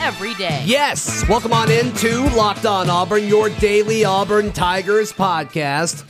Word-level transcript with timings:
every 0.00 0.34
day. 0.34 0.62
Yes, 0.66 1.28
welcome 1.28 1.52
on 1.52 1.70
into 1.70 2.22
Locked 2.36 2.66
On 2.66 2.88
Auburn, 2.88 3.26
your 3.26 3.50
daily 3.50 4.04
Auburn 4.04 4.52
Tigers 4.52 5.12
podcast. 5.12 6.04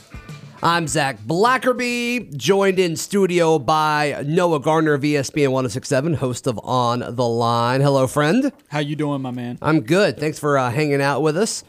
I'm 0.61 0.87
Zac 0.87 1.19
Blackerby, 1.21 2.35
joined 2.35 2.79
in 2.79 2.95
studio 2.97 3.57
by 3.59 4.23
Noah 4.27 4.59
Gardner 4.59 4.93
of 4.93 5.01
ESPN 5.01 5.51
1067, 5.51 6.15
host 6.15 6.47
of 6.47 6.59
On 6.63 6.99
the 6.99 7.25
Line. 7.27 7.81
Hello, 7.81 8.07
friend. 8.07 8.51
How 8.67 8.79
you 8.79 8.95
doing, 8.95 9.21
my 9.21 9.31
man? 9.31 9.57
I'm 9.61 9.81
good. 9.81 10.17
Thanks 10.19 10.37
for 10.37 10.57
uh, 10.57 10.69
hanging 10.69 11.01
out 11.01 11.21
with 11.21 11.37
us. 11.37 11.63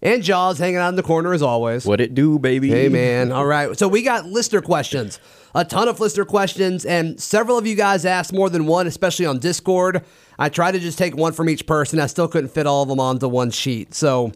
And 0.00 0.22
Jaws 0.22 0.58
hanging 0.58 0.78
out 0.78 0.88
in 0.88 0.96
the 0.96 1.02
corner 1.02 1.32
as 1.32 1.42
always. 1.42 1.84
What 1.84 2.00
it 2.00 2.14
do, 2.14 2.38
baby? 2.38 2.70
Hey, 2.70 2.88
man. 2.88 3.30
All 3.30 3.46
right. 3.46 3.78
So 3.78 3.86
we 3.86 4.02
got 4.02 4.26
listener 4.26 4.60
questions, 4.60 5.20
a 5.54 5.64
ton 5.64 5.88
of 5.88 6.00
listener 6.00 6.24
questions, 6.24 6.84
and 6.84 7.20
several 7.20 7.58
of 7.58 7.66
you 7.66 7.74
guys 7.74 8.04
asked 8.04 8.32
more 8.32 8.48
than 8.48 8.66
one, 8.66 8.86
especially 8.86 9.26
on 9.26 9.38
Discord. 9.38 10.04
I 10.38 10.48
tried 10.48 10.72
to 10.72 10.80
just 10.80 10.98
take 10.98 11.16
one 11.16 11.32
from 11.32 11.48
each 11.48 11.66
person. 11.66 12.00
I 12.00 12.06
still 12.06 12.28
couldn't 12.28 12.50
fit 12.50 12.66
all 12.66 12.82
of 12.82 12.88
them 12.88 13.00
onto 13.00 13.28
one 13.28 13.50
sheet. 13.50 13.94
So 13.94 14.32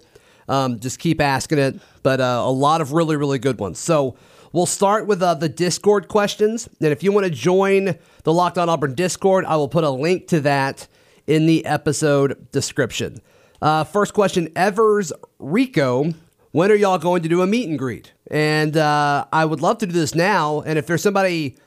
um, 0.49 0.79
just 0.79 0.99
keep 0.99 1.21
asking 1.21 1.59
it. 1.59 1.81
But 2.03 2.21
uh, 2.21 2.43
a 2.45 2.51
lot 2.51 2.81
of 2.81 2.93
really, 2.93 3.17
really 3.17 3.39
good 3.39 3.59
ones. 3.59 3.79
So 3.79 4.17
we'll 4.53 4.67
start 4.67 5.07
with 5.07 5.23
uh, 5.23 5.35
the 5.35 5.49
Discord 5.49 6.09
questions. 6.09 6.69
And 6.81 6.93
if 6.93 7.03
you 7.03 7.13
want 7.13 7.25
to 7.25 7.31
join 7.31 7.99
the 8.25 8.33
Locked 8.33 8.59
On 8.59 8.69
Auburn 8.69 8.95
Discord, 8.95 9.45
I 9.45 9.57
will 9.57 9.69
put 9.69 9.85
a 9.85 9.91
link 9.91 10.29
to 10.29 10.41
that 10.41 10.87
in 11.27 11.47
the 11.47 11.65
episode 11.65 12.51
description. 12.53 13.21
Uh, 13.61 13.85
first 13.85 14.15
question 14.15 14.51
Evers 14.55 15.13
Rico, 15.39 16.13
when 16.57 16.73
are 16.73 16.75
y'all 16.75 16.97
going 16.97 17.23
to 17.23 17.29
do 17.29 17.43
a 17.43 17.47
meet 17.47 17.69
and 17.69 17.79
greet? 17.79 18.15
And 18.31 18.79
uh, 18.79 19.27
I 19.31 19.45
would 19.45 19.61
love 19.61 19.77
to 19.77 19.87
do 19.87 19.93
this 19.93 20.15
now. 20.15 20.63
And 20.63 20.79
if 20.79 20.87
there's 20.87 21.03
somebody 21.03 21.59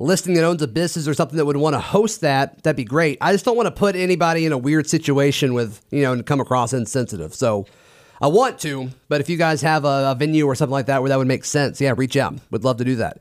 listening 0.00 0.34
that 0.34 0.42
owns 0.42 0.60
a 0.62 0.66
business 0.66 1.06
or 1.06 1.14
something 1.14 1.36
that 1.36 1.44
would 1.44 1.56
want 1.56 1.74
to 1.74 1.78
host 1.78 2.22
that, 2.22 2.60
that'd 2.64 2.76
be 2.76 2.82
great. 2.82 3.18
I 3.20 3.30
just 3.30 3.44
don't 3.44 3.56
want 3.56 3.68
to 3.68 3.70
put 3.70 3.94
anybody 3.94 4.44
in 4.44 4.50
a 4.50 4.58
weird 4.58 4.88
situation 4.88 5.54
with, 5.54 5.80
you 5.92 6.02
know, 6.02 6.12
and 6.12 6.26
come 6.26 6.40
across 6.40 6.72
insensitive. 6.72 7.34
So 7.34 7.66
I 8.20 8.26
want 8.26 8.58
to, 8.62 8.90
but 9.08 9.20
if 9.20 9.28
you 9.28 9.36
guys 9.36 9.62
have 9.62 9.84
a, 9.84 10.10
a 10.10 10.16
venue 10.18 10.44
or 10.46 10.56
something 10.56 10.72
like 10.72 10.86
that 10.86 11.02
where 11.02 11.10
that 11.10 11.18
would 11.18 11.28
make 11.28 11.44
sense, 11.44 11.80
yeah, 11.80 11.94
reach 11.96 12.16
out. 12.16 12.34
Would 12.50 12.64
love 12.64 12.78
to 12.78 12.84
do 12.84 12.96
that. 12.96 13.18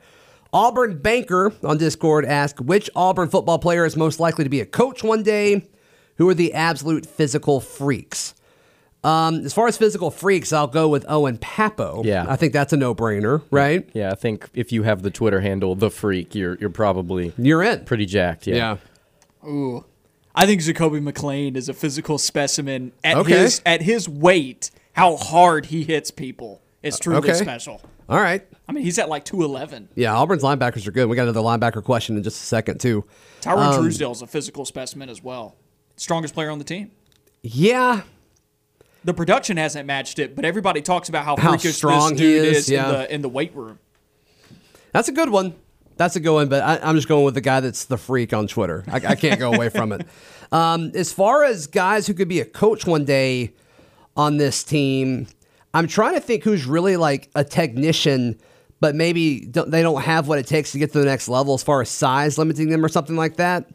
Auburn 0.51 0.97
Banker 0.97 1.53
on 1.63 1.77
Discord 1.77 2.25
asked 2.25 2.59
which 2.59 2.89
Auburn 2.95 3.29
football 3.29 3.59
player 3.59 3.85
is 3.85 3.95
most 3.95 4.19
likely 4.19 4.43
to 4.43 4.49
be 4.49 4.59
a 4.59 4.65
coach 4.65 5.03
one 5.03 5.21
day? 5.21 5.69
Who 6.15 6.27
are 6.29 6.33
the 6.33 6.55
absolute 6.55 7.05
physical 7.05 7.59
freaks? 7.59 8.33
Um, 9.03 9.43
as 9.45 9.53
far 9.53 9.67
as 9.67 9.77
physical 9.77 10.11
freaks, 10.11 10.53
I'll 10.53 10.67
go 10.67 10.87
with 10.87 11.05
Owen 11.09 11.37
Pappoe. 11.37 12.03
Yeah. 12.05 12.25
I 12.29 12.35
think 12.35 12.53
that's 12.53 12.71
a 12.71 12.77
no 12.77 12.93
brainer, 12.93 13.41
right? 13.49 13.89
Yeah, 13.93 14.11
I 14.11 14.15
think 14.15 14.47
if 14.53 14.71
you 14.71 14.83
have 14.83 15.01
the 15.01 15.09
Twitter 15.09 15.41
handle 15.41 15.73
the 15.75 15.89
freak, 15.89 16.35
you're 16.35 16.55
you're 16.59 16.69
probably 16.69 17.33
You're 17.37 17.63
in. 17.63 17.85
pretty 17.85 18.05
jacked. 18.05 18.45
Yeah. 18.45 18.77
Ooh, 19.43 19.85
I 20.35 20.45
think 20.45 20.61
Zakoby 20.61 21.01
McClain 21.01 21.55
is 21.55 21.67
a 21.67 21.73
physical 21.73 22.17
specimen 22.19 22.91
at 23.03 23.17
Okay. 23.17 23.39
his 23.39 23.61
at 23.65 23.81
his 23.81 24.07
weight. 24.07 24.69
How 24.93 25.15
hard 25.15 25.67
he 25.67 25.83
hits 25.83 26.11
people 26.11 26.61
is 26.83 26.99
truly 26.99 27.19
okay. 27.29 27.33
special. 27.33 27.81
All 28.07 28.19
right. 28.19 28.45
I 28.67 28.71
mean, 28.73 28.83
he's 28.83 28.99
at 28.99 29.09
like 29.09 29.25
two 29.25 29.41
eleven. 29.41 29.89
Yeah, 29.95 30.13
Auburn's 30.15 30.43
linebackers 30.43 30.85
are 30.87 30.91
good. 30.91 31.07
We 31.09 31.15
got 31.15 31.23
another 31.23 31.39
linebacker 31.39 31.83
question 31.83 32.17
in 32.17 32.23
just 32.23 32.41
a 32.43 32.45
second, 32.45 32.79
too. 32.79 33.05
Tyrone 33.39 33.73
Um, 33.73 33.81
Truesdale 33.81 34.11
is 34.11 34.21
a 34.21 34.27
physical 34.27 34.63
specimen 34.65 35.09
as 35.09 35.23
well. 35.23 35.55
Strongest 35.95 36.33
player 36.33 36.49
on 36.51 36.57
the 36.59 36.63
team. 36.65 36.91
Yeah, 37.41 38.01
The 39.03 39.13
production 39.13 39.57
hasn't 39.57 39.87
matched 39.87 40.19
it, 40.19 40.35
but 40.35 40.45
everybody 40.45 40.81
talks 40.81 41.09
about 41.09 41.25
how, 41.25 41.35
How 41.35 41.51
freakish 41.51 41.75
strong 41.75 42.11
this 42.11 42.19
he 42.19 42.25
dude 42.25 42.45
is, 42.45 42.57
is, 42.57 42.69
yeah. 42.69 42.85
in 42.85 42.91
the 42.91 43.13
in 43.15 43.21
the 43.21 43.29
weight 43.29 43.55
room. 43.55 43.79
that's 44.91 45.09
a 45.09 45.11
good 45.11 45.29
one. 45.29 45.55
That's 45.97 46.15
a 46.15 46.19
good 46.19 46.33
one, 46.33 46.49
but 46.49 46.63
I, 46.63 46.79
I'm 46.81 46.95
just 46.95 47.07
going 47.07 47.25
with 47.25 47.35
the 47.35 47.41
guy 47.41 47.59
that's 47.59 47.85
the 47.85 47.97
freak 47.97 48.33
on 48.33 48.47
Twitter. 48.47 48.83
I, 48.87 48.95
I 48.95 49.15
can't 49.15 49.39
go 49.39 49.53
away 49.53 49.69
from 49.69 49.91
it. 49.91 50.07
Um, 50.53 50.91
as 50.95 51.13
far 51.13 51.45
as 51.45 51.65
guys 51.65 52.07
who 52.07 52.13
could 52.13 52.27
be 52.27 52.41
a 52.41 52.45
coach 52.45 52.85
one 52.85 53.05
day 53.05 53.53
on 54.17 54.35
this 54.35 54.65
team, 54.65 55.27
I'm 55.73 55.87
trying 55.87 56.15
to 56.15 56.19
think 56.19 56.43
who's 56.43 56.65
really 56.65 56.97
like 56.97 57.29
a 57.35 57.45
technician, 57.45 58.37
but 58.81 58.93
maybe 58.93 59.45
don't, 59.45 59.71
they 59.71 59.81
don't 59.81 60.01
have 60.01 60.27
what 60.27 60.39
it 60.39 60.47
takes 60.47 60.73
to 60.73 60.77
get 60.77 60.91
to 60.91 60.99
the 60.99 61.05
next 61.05 61.29
level 61.29 61.53
as 61.53 61.63
far 61.63 61.81
as 61.81 61.89
size 61.89 62.37
limiting 62.37 62.67
them 62.67 62.83
or 62.83 62.89
something 62.89 63.15
like 63.15 63.37
that. 63.37 63.69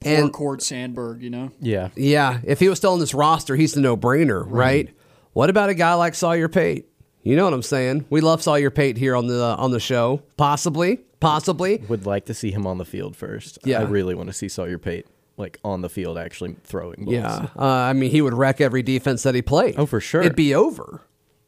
Poor 0.00 0.12
And 0.12 0.32
Cord 0.32 0.62
Sandberg, 0.62 1.22
you 1.22 1.30
know. 1.30 1.50
Yeah. 1.60 1.88
yeah, 1.96 2.40
if 2.44 2.60
he 2.60 2.68
was 2.68 2.78
still 2.78 2.92
on 2.92 3.00
this 3.00 3.14
roster, 3.14 3.56
he's 3.56 3.72
the 3.72 3.80
no 3.80 3.96
brainer, 3.96 4.44
right? 4.46 4.94
What 5.32 5.50
about 5.50 5.68
a 5.68 5.74
guy 5.74 5.94
like 5.94 6.14
Sawyer 6.14 6.48
Pate? 6.48 6.86
You 7.22 7.34
know 7.34 7.44
what 7.44 7.52
I'm 7.54 7.62
saying? 7.62 8.06
We 8.08 8.20
love 8.20 8.42
Sawyer 8.42 8.70
Pate 8.70 8.96
here 8.96 9.16
on 9.16 9.26
the 9.26 9.42
on 9.42 9.70
the 9.72 9.80
show. 9.80 10.22
Possibly, 10.36 10.98
possibly. 11.18 11.78
Would 11.88 12.06
like 12.06 12.26
to 12.26 12.34
see 12.34 12.52
him 12.52 12.66
on 12.66 12.78
the 12.78 12.84
field 12.84 13.16
first. 13.16 13.58
Yeah. 13.64 13.80
I 13.80 13.82
really 13.82 14.14
want 14.14 14.28
to 14.28 14.32
see 14.32 14.48
Sawyer 14.48 14.78
Pate 14.78 15.06
like 15.36 15.58
on 15.64 15.82
the 15.82 15.88
field 15.88 16.18
actually 16.18 16.56
throwing 16.62 17.04
balls. 17.04 17.14
Yeah, 17.14 17.48
uh, 17.58 17.64
I 17.64 17.92
mean, 17.92 18.10
he 18.10 18.22
would 18.22 18.34
wreck 18.34 18.60
every 18.60 18.82
defense 18.82 19.22
that 19.24 19.34
he 19.34 19.42
played. 19.42 19.74
Oh, 19.76 19.86
for 19.86 20.00
sure. 20.00 20.20
It'd 20.22 20.36
be 20.36 20.54
over. 20.54 21.02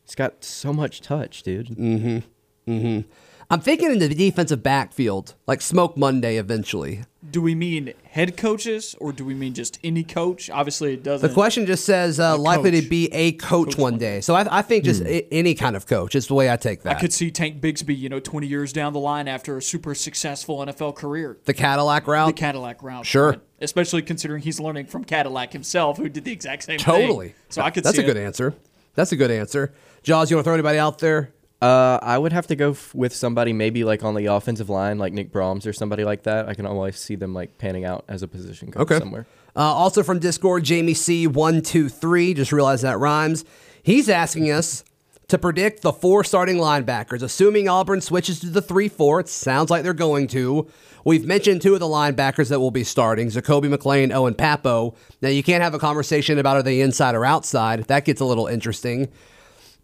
He's 0.05 0.15
got 0.15 0.43
so 0.45 0.73
much 0.73 1.01
touch, 1.01 1.43
dude. 1.43 1.69
Mm. 1.69 2.25
I'm 3.51 3.61
thinking 3.61 3.91
in 3.91 3.99
the 3.99 4.11
defensive 4.11 4.63
backfield, 4.63 5.35
like 5.47 5.63
Smoke 5.63 5.97
Monday 5.97 6.37
eventually. 6.37 7.05
Do 7.31 7.41
we 7.41 7.55
mean 7.55 7.95
head 8.05 8.37
coaches 8.37 8.95
or 9.01 9.11
do 9.11 9.25
we 9.25 9.33
mean 9.33 9.55
just 9.55 9.79
any 9.83 10.05
coach? 10.05 10.51
Obviously, 10.51 10.93
it 10.95 11.03
doesn't. 11.03 11.27
The 11.27 11.33
question 11.35 11.65
just 11.65 11.87
says 11.87 12.21
uh, 12.21 12.37
likely 12.37 12.71
to 12.73 12.83
be 12.87 13.09
a 13.11 13.33
coach, 13.33 13.79
one 13.79 13.97
day. 13.97 14.21
So 14.21 14.35
I, 14.35 14.59
I 14.59 14.63
think 14.63 14.85
just 14.85 15.01
a- 15.03 15.27
any 15.33 15.55
kind 15.55 15.77
of 15.77 15.87
coach 15.87 16.15
is 16.15 16.27
the 16.27 16.35
way 16.35 16.51
I 16.51 16.57
take 16.59 16.83
that. 16.83 16.97
I 16.97 17.01
could 17.01 17.13
see 17.13 17.31
Tank 17.31 17.63
Bigsby, 17.63 17.97
you 17.99 18.11
know, 18.11 18.21
20 18.21 18.47
years 18.47 18.71
down 18.75 18.93
the 18.93 18.99
line 18.99 19.29
after 19.29 19.57
a 19.57 19.63
super 19.63 19.95
successful 19.95 20.59
NFL 20.59 20.95
career. 20.97 21.39
the 21.47 21.55
Cadillac 21.55 22.07
route? 22.07 22.27
The. 22.27 22.33
Cadillac 22.35 22.83
route. 22.83 23.07
Sure. 23.07 23.31
right? 23.31 23.41
Especially 23.61 24.03
considering 24.03 24.43
he's 24.43 24.61
learning 24.61 24.87
from 24.87 25.05
Cadillac 25.05 25.55
himself, 25.55 25.97
who 25.97 26.11
did 26.11 26.25
the 26.25 26.33
exact 26.33 26.65
same 26.65 26.79
thing. 26.79 26.85
totally. 26.85 27.35
So 27.49 27.63
I 27.63 27.71
could 27.71 27.83
That's 27.83 27.97
see 27.97 28.03
a 28.03 28.07
good 28.07 28.19
it. 28.19 28.25
answer. 28.25 28.55
That's 28.95 29.13
a 29.13 29.17
good 29.17 29.31
answer. 29.31 29.73
Jaws, 30.03 30.31
you 30.31 30.37
want 30.37 30.45
to 30.45 30.49
throw 30.49 30.55
anybody 30.55 30.79
out 30.79 30.99
there? 30.99 31.33
Uh, 31.61 31.99
I 32.01 32.19
would 32.19 32.33
have 32.33 32.47
to 32.49 32.57
go 32.57 32.71
f- 32.71 32.95
with 32.95 33.13
somebody 33.13 33.53
maybe 33.53 33.83
like 33.83 34.05
on 34.05 34.15
the 34.15 34.27
offensive 34.27 34.69
line, 34.71 34.99
like 34.99 35.13
Nick 35.13 35.33
Brahms 35.33 35.67
or 35.67 35.73
somebody 35.73 36.05
like 36.05 36.23
that. 36.23 36.49
I 36.49 36.55
can 36.55 36.67
always 36.67 36.97
see 36.97 37.17
them 37.17 37.35
like 37.35 37.59
panning 37.59 37.85
out 37.85 38.05
as 38.09 38.23
a 38.23 38.29
position 38.29 38.71
coach 38.71 38.83
Okay. 38.83 38.99
somewhere. 39.01 39.27
Uh, 39.57 39.61
also 39.63 40.05
from 40.05 40.21
Discord, 40.21 40.63
Jamie 40.63 40.95
C123, 40.95 42.37
just 42.37 42.53
realized 42.53 42.85
that 42.85 42.99
rhymes. 42.99 43.45
He's 43.83 44.09
asking 44.09 44.51
us 44.53 44.85
to 45.27 45.37
predict 45.37 45.83
the 45.83 45.93
four 45.93 46.23
starting 46.23 46.57
linebackers, 46.59 47.23
assuming 47.23 47.69
Auburn 47.69 48.01
switches 48.01 48.39
to 48.41 48.47
the 48.51 48.63
3 48.63 48.89
4. 48.89 49.21
It 49.21 49.29
sounds 49.29 49.69
like 49.71 49.83
they're 49.83 49.93
going 49.95 50.29
to. 50.29 50.69
We've 51.05 51.25
mentioned 51.27 51.63
two 51.63 51.75
of 51.75 51.81
the 51.81 51.87
linebackers 51.87 52.49
that 52.51 52.61
will 52.61 52.71
be 52.71 52.85
starting 52.85 53.29
Zakoby 53.29 53.75
McClain, 53.75 54.13
Owen 54.13 54.35
Pappoe. 54.35 54.95
Now, 55.23 55.29
you 55.29 55.43
can't 55.43 55.63
have 55.63 55.75
a 55.75 55.79
conversation 55.79 56.39
about 56.39 56.57
are 56.57 56.63
they 56.63 56.81
inside 56.81 57.15
or 57.15 57.25
outside. 57.25 57.85
That 57.85 58.05
gets 58.05 58.21
a 58.21 58.25
little 58.25 58.47
interesting. 58.47 59.09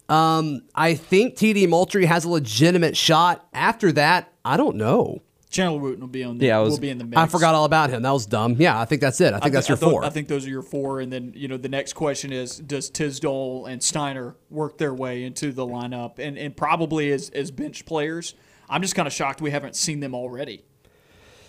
Um, 0.07 0.61
I 0.75 0.93
think 0.95 1.35
TD 1.35 1.67
Moultry 1.67 2.05
has 2.05 2.25
a 2.25 2.29
legitimate 2.29 2.95
shot. 2.95 3.47
After 3.53 3.91
that, 3.93 4.31
I 4.43 4.57
don't 4.57 4.75
know. 4.75 5.21
Chandler 5.49 5.79
Wooten 5.79 6.01
will 6.01 6.07
be 6.09 6.23
on. 6.23 6.37
The, 6.37 6.47
Yeah, 6.47 6.57
I 6.57 6.61
was- 6.61 6.71
will 6.71 6.79
be 6.79 6.89
in 6.89 6.97
the 6.97 7.05
mix. 7.05 7.17
I 7.17 7.27
forgot 7.27 7.55
all 7.55 7.63
about 7.65 7.89
him. 7.89 8.01
That 8.01 8.11
was 8.11 8.25
dumb. 8.25 8.55
Yeah, 8.59 8.77
I 8.79 8.83
think 8.85 8.99
that's 9.01 9.21
it. 9.21 9.33
I 9.33 9.39
think 9.39 9.45
I 9.45 9.49
that's 9.49 9.67
thi- 9.67 9.71
your 9.71 9.77
I 9.77 9.79
thought- 9.79 9.91
four. 9.91 10.03
I 10.05 10.09
think 10.09 10.27
those 10.27 10.45
are 10.45 10.49
your 10.49 10.61
four, 10.61 10.99
and 10.99 11.11
then 11.13 11.31
you 11.35 11.47
know 11.47 11.55
the 11.57 11.69
next 11.69 11.93
question 11.93 12.33
is: 12.33 12.57
Does 12.57 12.89
Tisdale 12.89 13.65
and 13.65 13.81
Steiner 13.81 14.35
work 14.49 14.77
their 14.77 14.93
way 14.93 15.23
into 15.23 15.51
the 15.53 15.65
lineup, 15.65 16.19
and 16.19 16.37
and 16.37 16.55
probably 16.57 17.09
as 17.11 17.29
as 17.29 17.51
bench 17.51 17.85
players? 17.85 18.33
I'm 18.69 18.81
just 18.81 18.95
kind 18.95 19.07
of 19.07 19.13
shocked 19.13 19.41
we 19.41 19.51
haven't 19.51 19.75
seen 19.77 20.01
them 20.01 20.13
already. 20.13 20.65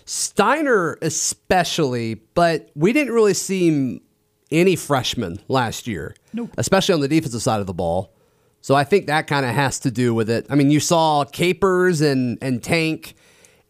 Steiner, 0.05 0.97
especially, 1.01 2.15
but 2.33 2.69
we 2.75 2.93
didn't 2.93 3.13
really 3.13 3.33
see 3.33 4.01
any 4.51 4.75
freshmen 4.77 5.39
last 5.49 5.85
year, 5.85 6.15
Nope. 6.31 6.51
especially 6.57 6.93
on 6.93 7.01
the 7.01 7.09
defensive 7.09 7.41
side 7.41 7.59
of 7.59 7.67
the 7.67 7.73
ball. 7.73 8.13
So 8.61 8.75
I 8.75 8.83
think 8.83 9.07
that 9.07 9.27
kind 9.27 9.45
of 9.45 9.53
has 9.53 9.79
to 9.81 9.91
do 9.91 10.13
with 10.13 10.29
it. 10.29 10.45
I 10.49 10.55
mean, 10.55 10.71
you 10.71 10.79
saw 10.79 11.23
Capers 11.23 12.01
and 12.01 12.37
and 12.41 12.61
Tank 12.61 13.15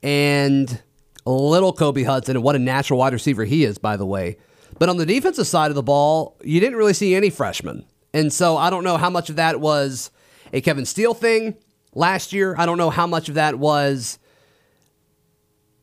and 0.02 0.82
a 1.26 1.32
little 1.32 1.74
Kobe 1.74 2.04
Hudson, 2.04 2.38
and 2.38 2.44
what 2.44 2.56
a 2.56 2.60
natural 2.60 3.00
wide 3.00 3.14
receiver 3.14 3.44
he 3.44 3.64
is, 3.64 3.78
by 3.78 3.98
the 3.98 4.06
way. 4.06 4.38
But 4.80 4.90
on 4.90 4.98
the 4.98 5.06
defensive 5.06 5.48
side 5.48 5.72
of 5.72 5.76
the 5.76 5.84
ball, 5.84 6.38
you 6.44 6.60
didn't 6.60 6.78
really 6.78 6.94
see 6.94 7.16
any 7.16 7.30
freshmen. 7.30 7.86
And 8.14 8.32
so 8.32 8.58
I 8.58 8.70
don't 8.70 8.84
know 8.84 8.98
how 8.98 9.10
much 9.10 9.30
of 9.30 9.36
that 9.36 9.60
was 9.60 10.12
a 10.54 10.62
Kevin 10.62 10.86
Steele 10.86 11.14
thing 11.14 11.56
last 11.94 12.32
year. 12.32 12.56
I 12.58 12.66
don't 12.66 12.78
know 12.78 12.90
how 12.90 13.08
much 13.08 13.28
of 13.30 13.36
that 13.36 13.60
was 13.60 14.20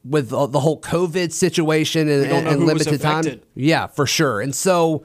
with 0.05 0.31
the 0.31 0.61
whole 0.61 0.81
COVID 0.81 1.33
situation 1.33 2.09
and, 2.09 2.27
and 2.27 2.67
limited 2.67 3.01
time. 3.01 3.41
Yeah, 3.55 3.87
for 3.87 4.07
sure. 4.07 4.41
And 4.41 4.55
so 4.55 5.05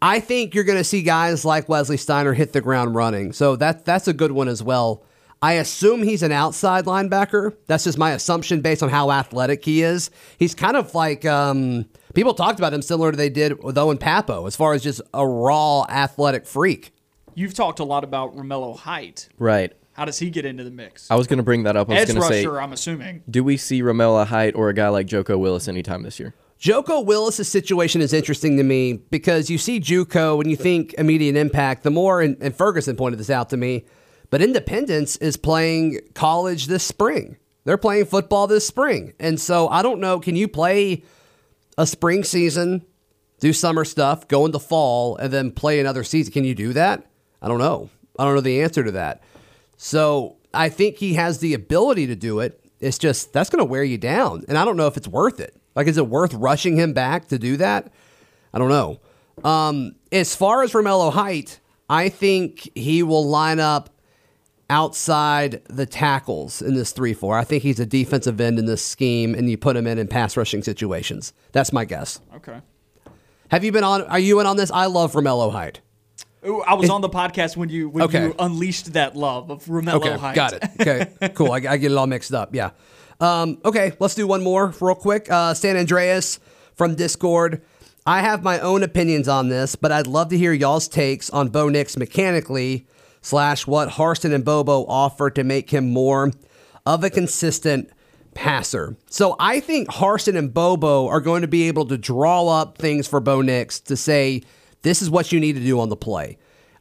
I 0.00 0.20
think 0.20 0.54
you're 0.54 0.64
going 0.64 0.78
to 0.78 0.84
see 0.84 1.02
guys 1.02 1.44
like 1.44 1.68
Wesley 1.68 1.96
Steiner 1.96 2.32
hit 2.32 2.52
the 2.52 2.60
ground 2.60 2.94
running. 2.94 3.32
So 3.32 3.56
that 3.56 3.84
that's 3.84 4.08
a 4.08 4.12
good 4.12 4.32
one 4.32 4.48
as 4.48 4.62
well. 4.62 5.04
I 5.40 5.54
assume 5.54 6.02
he's 6.02 6.22
an 6.22 6.32
outside 6.32 6.84
linebacker. 6.84 7.56
That's 7.66 7.84
just 7.84 7.96
my 7.96 8.10
assumption 8.10 8.60
based 8.60 8.82
on 8.82 8.88
how 8.88 9.10
athletic 9.10 9.64
he 9.64 9.82
is. 9.82 10.10
He's 10.36 10.54
kind 10.54 10.76
of 10.76 10.94
like 10.94 11.24
um, 11.24 11.86
people 12.14 12.34
talked 12.34 12.58
about 12.58 12.74
him 12.74 12.82
similar 12.82 13.12
to 13.12 13.16
they 13.16 13.30
did 13.30 13.62
with 13.62 13.78
Owen 13.78 13.98
Pappoe, 13.98 14.46
as 14.46 14.56
far 14.56 14.74
as 14.74 14.82
just 14.82 15.00
a 15.14 15.26
raw 15.26 15.84
athletic 15.88 16.44
freak. 16.46 16.92
You've 17.34 17.54
talked 17.54 17.78
a 17.78 17.84
lot 17.84 18.02
about 18.02 18.36
Romello 18.36 18.76
Height. 18.76 19.28
Right. 19.38 19.72
How 19.92 20.04
does 20.04 20.18
he 20.18 20.30
get 20.30 20.44
into 20.44 20.64
the 20.64 20.70
mix? 20.72 21.08
I 21.08 21.14
was 21.14 21.28
going 21.28 21.38
to 21.38 21.44
bring 21.44 21.64
that 21.64 21.76
up. 21.76 21.88
I 21.88 21.94
was 21.94 22.02
Edge 22.02 22.08
going 22.08 22.20
to 22.20 22.28
say, 22.28 22.46
rusher, 22.46 22.60
I'm 22.60 22.72
assuming. 22.72 23.22
do 23.30 23.44
we 23.44 23.56
see 23.56 23.82
Romello 23.82 24.26
Height 24.26 24.56
or 24.56 24.68
a 24.68 24.74
guy 24.74 24.88
like 24.88 25.06
Joko 25.06 25.38
Willis 25.38 25.68
anytime 25.68 26.02
this 26.02 26.18
year? 26.18 26.34
Joko 26.58 27.00
Willis' 27.00 27.48
situation 27.48 28.00
is 28.00 28.12
interesting 28.12 28.56
to 28.56 28.64
me 28.64 28.94
because 28.94 29.48
you 29.48 29.58
see 29.58 29.78
Juco 29.78 30.40
and 30.40 30.50
you 30.50 30.56
think 30.56 30.92
immediate 30.94 31.36
impact. 31.36 31.84
The 31.84 31.90
more, 31.90 32.20
and, 32.20 32.36
and 32.40 32.54
Ferguson 32.54 32.96
pointed 32.96 33.20
this 33.20 33.30
out 33.30 33.50
to 33.50 33.56
me, 33.56 33.84
but 34.30 34.42
Independence 34.42 35.16
is 35.16 35.36
playing 35.36 36.00
college 36.14 36.66
this 36.66 36.82
spring. 36.82 37.36
They're 37.64 37.78
playing 37.78 38.06
football 38.06 38.48
this 38.48 38.66
spring. 38.66 39.12
And 39.20 39.40
so 39.40 39.68
I 39.68 39.82
don't 39.82 40.00
know, 40.00 40.18
can 40.18 40.34
you 40.34 40.48
play 40.48 41.04
a 41.76 41.86
spring 41.86 42.24
season, 42.24 42.84
do 43.38 43.52
summer 43.52 43.84
stuff, 43.84 44.26
go 44.26 44.44
into 44.44 44.58
fall, 44.58 45.16
and 45.16 45.32
then 45.32 45.52
play 45.52 45.78
another 45.78 46.02
season? 46.02 46.32
Can 46.32 46.44
you 46.44 46.56
do 46.56 46.72
that? 46.72 47.06
I 47.40 47.46
don't 47.46 47.58
know. 47.58 47.88
I 48.18 48.24
don't 48.24 48.34
know 48.34 48.40
the 48.40 48.62
answer 48.62 48.82
to 48.82 48.90
that. 48.92 49.22
So 49.76 50.38
I 50.52 50.70
think 50.70 50.96
he 50.96 51.14
has 51.14 51.38
the 51.38 51.54
ability 51.54 52.08
to 52.08 52.16
do 52.16 52.40
it. 52.40 52.60
It's 52.80 52.98
just 52.98 53.32
that's 53.32 53.48
going 53.48 53.60
to 53.60 53.70
wear 53.70 53.84
you 53.84 53.98
down. 53.98 54.44
And 54.48 54.58
I 54.58 54.64
don't 54.64 54.76
know 54.76 54.88
if 54.88 54.96
it's 54.96 55.06
worth 55.06 55.38
it. 55.38 55.54
Like, 55.78 55.86
is 55.86 55.96
it 55.96 56.08
worth 56.08 56.34
rushing 56.34 56.76
him 56.76 56.92
back 56.92 57.28
to 57.28 57.38
do 57.38 57.56
that? 57.58 57.92
I 58.52 58.58
don't 58.58 58.68
know. 58.68 58.98
Um, 59.48 59.94
as 60.10 60.34
far 60.34 60.64
as 60.64 60.72
Romello 60.72 61.12
Height, 61.12 61.60
I 61.88 62.08
think 62.08 62.68
he 62.74 63.04
will 63.04 63.24
line 63.28 63.60
up 63.60 63.88
outside 64.68 65.62
the 65.68 65.86
tackles 65.86 66.60
in 66.60 66.74
this 66.74 66.90
3 66.90 67.14
4. 67.14 67.38
I 67.38 67.44
think 67.44 67.62
he's 67.62 67.78
a 67.78 67.86
defensive 67.86 68.40
end 68.40 68.58
in 68.58 68.66
this 68.66 68.84
scheme, 68.84 69.34
and 69.36 69.48
you 69.48 69.56
put 69.56 69.76
him 69.76 69.86
in 69.86 69.98
in 69.98 70.08
pass 70.08 70.36
rushing 70.36 70.62
situations. 70.64 71.32
That's 71.52 71.72
my 71.72 71.84
guess. 71.84 72.20
Okay. 72.34 72.60
Have 73.52 73.62
you 73.62 73.70
been 73.70 73.84
on? 73.84 74.02
Are 74.02 74.18
you 74.18 74.40
in 74.40 74.46
on 74.46 74.56
this? 74.56 74.72
I 74.72 74.86
love 74.86 75.12
Romello 75.12 75.52
Height. 75.52 75.80
Ooh, 76.44 76.60
I 76.62 76.74
was 76.74 76.90
on 76.90 77.02
the 77.02 77.08
podcast 77.08 77.56
when 77.56 77.68
you 77.68 77.88
when 77.88 78.02
Okay. 78.04 78.24
you 78.26 78.34
unleashed 78.40 78.92
that 78.94 79.14
love 79.14 79.48
of 79.48 79.64
Romello 79.66 79.94
Okay, 79.94 80.16
Height. 80.16 80.34
got 80.34 80.52
it. 80.54 80.64
Okay, 80.80 81.28
cool. 81.34 81.52
I, 81.52 81.56
I 81.56 81.76
get 81.76 81.92
it 81.92 81.96
all 81.96 82.08
mixed 82.08 82.34
up. 82.34 82.52
Yeah. 82.54 82.70
Um, 83.20 83.58
okay, 83.64 83.92
let's 83.98 84.14
do 84.14 84.26
one 84.26 84.42
more 84.42 84.72
real 84.80 84.94
quick. 84.94 85.30
Uh, 85.30 85.54
San 85.54 85.76
Andreas 85.76 86.38
from 86.74 86.94
Discord. 86.94 87.62
I 88.06 88.20
have 88.22 88.42
my 88.42 88.60
own 88.60 88.82
opinions 88.82 89.28
on 89.28 89.48
this, 89.48 89.76
but 89.76 89.92
I'd 89.92 90.06
love 90.06 90.28
to 90.30 90.38
hear 90.38 90.52
y'all's 90.52 90.88
takes 90.88 91.28
on 91.30 91.48
Bo 91.48 91.68
Nix 91.68 91.96
mechanically 91.96 92.86
slash 93.20 93.66
what 93.66 93.90
Harsin 93.90 94.32
and 94.32 94.44
Bobo 94.44 94.86
offer 94.86 95.28
to 95.30 95.44
make 95.44 95.70
him 95.70 95.90
more 95.90 96.32
of 96.86 97.04
a 97.04 97.10
consistent 97.10 97.90
passer. 98.34 98.96
So 99.10 99.34
I 99.38 99.60
think 99.60 99.88
Harsin 99.88 100.38
and 100.38 100.54
Bobo 100.54 101.08
are 101.08 101.20
going 101.20 101.42
to 101.42 101.48
be 101.48 101.64
able 101.68 101.86
to 101.86 101.98
draw 101.98 102.48
up 102.48 102.78
things 102.78 103.06
for 103.06 103.20
Bo 103.20 103.42
Nix 103.42 103.80
to 103.80 103.96
say, 103.96 104.42
this 104.82 105.02
is 105.02 105.10
what 105.10 105.32
you 105.32 105.40
need 105.40 105.56
to 105.56 105.60
do 105.60 105.80
on 105.80 105.88
the 105.88 105.96
play. 105.96 106.38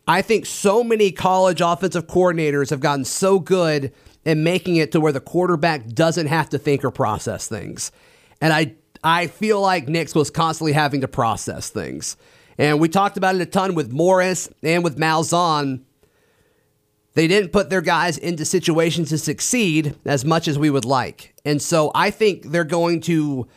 I 0.08 0.22
think 0.22 0.46
so 0.46 0.84
many 0.84 1.12
college 1.12 1.60
offensive 1.60 2.08
coordinators 2.08 2.70
have 2.70 2.80
gotten 2.80 3.04
so 3.04 3.40
good 3.40 3.92
in 4.28 4.44
making 4.44 4.76
it 4.76 4.92
to 4.92 5.00
where 5.00 5.14
the 5.14 5.22
quarterback 5.22 5.88
doesn't 5.88 6.28
have 6.28 6.50
to 6.50 6.58
think 6.58 6.84
or 6.84 6.92
process 6.92 7.48
things. 7.48 7.94
And 8.42 8.52
I 8.52 8.76
I 9.04 9.28
feel 9.28 9.62
like 9.62 9.88
Nix 9.88 10.14
was 10.14 10.30
constantly 10.30 10.74
having 10.74 11.02
to 11.02 11.08
process 11.08 11.70
things. 11.70 12.18
And 12.58 12.80
we 12.80 12.90
talked 12.90 13.16
about 13.16 13.36
it 13.36 13.42
a 13.42 13.46
ton 13.46 13.74
with 13.74 13.92
Morris 13.92 14.50
and 14.62 14.84
with 14.84 14.98
Malzahn. 14.98 15.84
They 17.14 17.28
didn't 17.28 17.52
put 17.52 17.70
their 17.70 17.82
guys 17.82 18.18
into 18.18 18.44
situations 18.44 19.10
to 19.10 19.18
succeed 19.18 19.96
as 20.06 20.26
much 20.26 20.48
as 20.48 20.60
we 20.60 20.70
would 20.70 20.86
like. 20.86 21.34
And 21.46 21.62
so 21.62 21.92
I 21.96 22.12
think 22.12 22.52
they're 22.52 22.66
going 22.66 23.00
to 23.02 23.48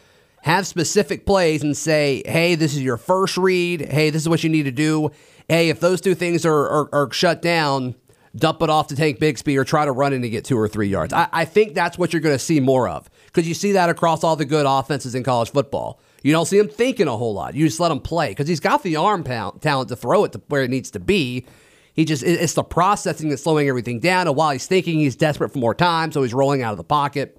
have 0.43 0.67
specific 0.69 1.27
plays 1.27 1.65
and 1.65 1.77
say, 1.77 2.23
hey, 2.27 2.55
this 2.55 2.75
is 2.75 2.83
your 2.83 2.97
first 2.97 3.37
read. 3.37 3.91
Hey, 3.91 4.11
this 4.11 4.23
is 4.23 4.29
what 4.29 4.45
you 4.45 4.51
need 4.51 4.65
to 4.65 4.71
do. 4.71 5.11
Hey, 5.49 5.69
if 5.69 5.81
those 5.81 6.01
two 6.01 6.15
things 6.15 6.47
are, 6.47 6.69
are, 6.69 6.89
are 6.93 7.13
shut 7.13 7.43
down, 7.43 7.97
dump 8.37 8.62
it 8.62 8.71
off 8.71 8.88
to 8.88 8.97
Tank 8.97 9.19
Bigsby 9.19 9.56
or 9.56 9.65
try 9.65 9.85
to 9.85 9.93
run 9.93 10.12
in 10.12 10.23
to 10.23 10.29
get 10.29 10.44
two 10.44 10.59
or 10.59 10.69
three 10.69 10.88
yards. 10.88 11.12
I, 11.12 11.29
I 11.32 11.44
think 11.44 11.75
that's 11.75 11.99
what 11.99 12.12
you're 12.12 12.23
going 12.23 12.35
to 12.35 12.38
see 12.38 12.61
more 12.61 12.88
of 12.88 13.11
because 13.27 13.49
you 13.49 13.55
see 13.55 13.73
that 13.73 13.88
across 13.88 14.23
all 14.23 14.37
the 14.37 14.44
good 14.44 14.67
offenses 14.69 15.15
in 15.15 15.23
college 15.23 15.50
football. 15.50 16.00
You 16.23 16.32
don't 16.32 16.47
see 16.47 16.59
him 16.59 16.69
thinking 16.69 17.09
a 17.09 17.17
whole 17.17 17.35
lot. 17.35 17.55
You 17.55 17.67
just 17.67 17.81
let 17.81 17.91
him 17.91 18.00
play 18.00 18.29
because 18.29 18.47
he's 18.47 18.61
got 18.61 18.82
the 18.82 18.97
arm 18.97 19.25
pound, 19.25 19.62
talent 19.62 19.88
to 19.88 19.97
throw 19.97 20.25
it 20.25 20.32
to 20.32 20.43
where 20.49 20.62
it 20.62 20.71
needs 20.71 20.91
to 20.93 21.00
be. 21.00 21.47
He 21.94 22.05
just 22.05 22.23
it's 22.23 22.55
the 22.55 22.62
processing 22.62 23.31
that's 23.31 23.43
slowing 23.43 23.69
everything 23.69 24.00
down. 24.00 24.29
And 24.29 24.37
while 24.37 24.50
he's 24.50 24.67
thinking, 24.67 25.00
he's 25.00 25.17
desperate 25.17 25.53
for 25.53 25.59
more 25.59 25.75
time, 25.75 26.12
so 26.12 26.23
he's 26.23 26.35
rolling 26.35 26.62
out 26.62 26.73
of 26.73 26.76
the 26.76 26.85
pocket. 26.85 27.37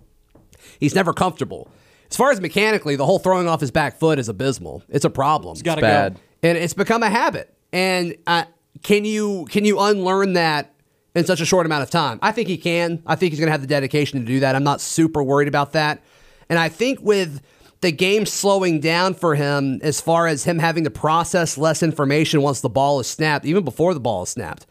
He's 0.79 0.93
never 0.93 1.13
comfortable. 1.13 1.71
As 2.09 2.17
far 2.17 2.31
as 2.31 2.41
mechanically, 2.41 2.97
the 2.97 3.05
whole 3.05 3.19
throwing 3.19 3.47
off 3.47 3.61
his 3.61 3.71
back 3.71 3.97
foot 3.97 4.19
is 4.19 4.27
abysmal. 4.27 4.83
It's 4.89 5.05
a 5.05 5.09
problem. 5.09 5.57
Got 5.63 5.75
to 5.75 5.81
bad. 5.81 6.15
go. 6.15 6.19
and 6.43 6.57
it's 6.57 6.73
become 6.73 7.03
a 7.03 7.09
habit. 7.09 7.53
And 7.71 8.17
uh, 8.27 8.43
can 8.83 9.05
you 9.05 9.45
can 9.49 9.63
you 9.63 9.79
unlearn 9.79 10.33
that 10.33 10.73
in 11.15 11.25
such 11.25 11.41
a 11.41 11.45
short 11.45 11.65
amount 11.65 11.83
of 11.83 11.89
time? 11.89 12.19
I 12.21 12.31
think 12.31 12.47
he 12.47 12.57
can. 12.57 13.01
I 13.05 13.15
think 13.15 13.31
he's 13.31 13.39
going 13.39 13.47
to 13.47 13.51
have 13.51 13.61
the 13.61 13.67
dedication 13.67 14.19
to 14.19 14.25
do 14.25 14.39
that. 14.41 14.55
I'm 14.55 14.63
not 14.63 14.81
super 14.81 15.23
worried 15.23 15.47
about 15.47 15.73
that. 15.73 16.01
And 16.49 16.59
I 16.59 16.69
think 16.69 16.99
with 17.01 17.41
the 17.81 17.91
game 17.91 18.25
slowing 18.25 18.79
down 18.79 19.13
for 19.13 19.35
him, 19.35 19.79
as 19.81 19.99
far 19.99 20.27
as 20.27 20.43
him 20.43 20.59
having 20.59 20.83
to 20.83 20.91
process 20.91 21.57
less 21.57 21.81
information 21.81 22.41
once 22.41 22.61
the 22.61 22.69
ball 22.69 22.99
is 22.99 23.07
snapped, 23.07 23.45
even 23.45 23.63
before 23.63 23.93
the 23.93 23.99
ball 23.99 24.23
is 24.23 24.29
snapped, 24.29 24.65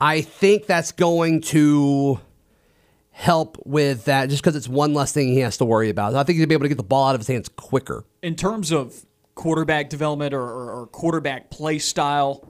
I 0.00 0.20
think 0.20 0.66
that's 0.66 0.92
going 0.92 1.40
to 1.42 2.20
help 3.10 3.62
with 3.64 4.06
that 4.06 4.28
just 4.28 4.42
because 4.42 4.56
it's 4.56 4.68
one 4.68 4.92
less 4.92 5.12
thing 5.12 5.28
he 5.28 5.38
has 5.38 5.56
to 5.58 5.64
worry 5.64 5.88
about. 5.88 6.14
I 6.14 6.24
think 6.24 6.38
he'll 6.38 6.48
be 6.48 6.54
able 6.54 6.64
to 6.64 6.68
get 6.68 6.78
the 6.78 6.82
ball 6.82 7.08
out 7.08 7.14
of 7.14 7.20
his 7.20 7.28
hands 7.28 7.48
quicker. 7.48 8.04
in 8.22 8.34
terms 8.34 8.72
of 8.72 9.06
quarterback 9.36 9.88
development 9.88 10.34
or, 10.34 10.42
or, 10.42 10.72
or 10.72 10.86
quarterback 10.88 11.50
play 11.50 11.78
style, 11.78 12.48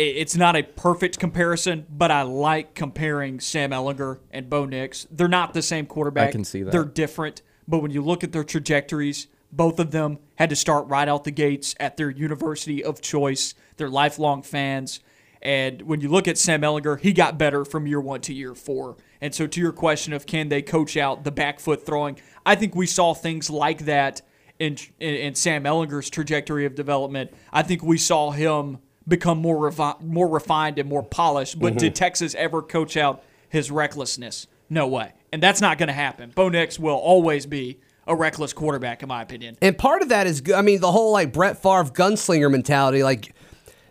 it's 0.00 0.36
not 0.36 0.56
a 0.56 0.62
perfect 0.62 1.18
comparison, 1.18 1.86
but 1.90 2.10
I 2.10 2.22
like 2.22 2.74
comparing 2.74 3.40
Sam 3.40 3.70
Ehlinger 3.70 4.18
and 4.30 4.48
Bo 4.48 4.64
Nix. 4.64 5.06
They're 5.10 5.28
not 5.28 5.52
the 5.52 5.62
same 5.62 5.86
quarterback. 5.86 6.30
I 6.30 6.32
can 6.32 6.44
see 6.44 6.62
that. 6.62 6.72
They're 6.72 6.84
different, 6.84 7.42
but 7.68 7.80
when 7.80 7.90
you 7.90 8.02
look 8.02 8.24
at 8.24 8.32
their 8.32 8.44
trajectories, 8.44 9.28
both 9.52 9.78
of 9.78 9.90
them 9.90 10.18
had 10.36 10.50
to 10.50 10.56
start 10.56 10.86
right 10.86 11.08
out 11.08 11.24
the 11.24 11.30
gates 11.30 11.74
at 11.78 11.96
their 11.96 12.10
university 12.10 12.82
of 12.82 13.00
choice. 13.00 13.54
They're 13.76 13.90
lifelong 13.90 14.42
fans. 14.42 15.00
And 15.42 15.82
when 15.82 16.00
you 16.00 16.08
look 16.08 16.28
at 16.28 16.38
Sam 16.38 16.62
Ehlinger, 16.62 17.00
he 17.00 17.12
got 17.12 17.38
better 17.38 17.64
from 17.64 17.86
year 17.86 18.00
one 18.00 18.20
to 18.22 18.34
year 18.34 18.54
four. 18.54 18.96
And 19.20 19.34
so, 19.34 19.46
to 19.46 19.60
your 19.60 19.72
question 19.72 20.12
of 20.12 20.26
can 20.26 20.48
they 20.48 20.62
coach 20.62 20.96
out 20.96 21.24
the 21.24 21.30
back 21.30 21.60
foot 21.60 21.84
throwing, 21.84 22.18
I 22.44 22.54
think 22.54 22.74
we 22.74 22.86
saw 22.86 23.14
things 23.14 23.50
like 23.50 23.86
that 23.86 24.22
in, 24.58 24.76
in, 24.98 25.14
in 25.14 25.34
Sam 25.34 25.64
Ehlinger's 25.64 26.10
trajectory 26.10 26.66
of 26.66 26.74
development. 26.74 27.32
I 27.52 27.62
think 27.62 27.82
we 27.82 27.96
saw 27.96 28.30
him 28.30 28.78
become 29.10 29.38
more 29.38 29.70
refi- 29.70 30.00
more 30.00 30.26
refined 30.26 30.78
and 30.78 30.88
more 30.88 31.02
polished. 31.02 31.58
But 31.58 31.74
did 31.74 31.92
mm-hmm. 31.92 32.04
Texas 32.04 32.34
ever 32.36 32.62
coach 32.62 32.96
out 32.96 33.22
his 33.50 33.70
recklessness? 33.70 34.46
No 34.70 34.86
way. 34.86 35.12
And 35.32 35.42
that's 35.42 35.60
not 35.60 35.76
going 35.76 35.88
to 35.88 35.92
happen. 35.92 36.32
Bo 36.34 36.48
Nix 36.48 36.78
will 36.78 36.96
always 36.96 37.44
be 37.44 37.80
a 38.06 38.14
reckless 38.14 38.52
quarterback, 38.52 39.02
in 39.02 39.08
my 39.08 39.20
opinion. 39.20 39.58
And 39.60 39.76
part 39.76 40.02
of 40.02 40.08
that 40.08 40.26
is, 40.26 40.42
I 40.54 40.62
mean, 40.62 40.80
the 40.80 40.90
whole 40.90 41.12
like 41.12 41.32
Brett 41.32 41.60
Favre 41.60 41.84
gunslinger 41.84 42.50
mentality, 42.50 43.02
like 43.02 43.34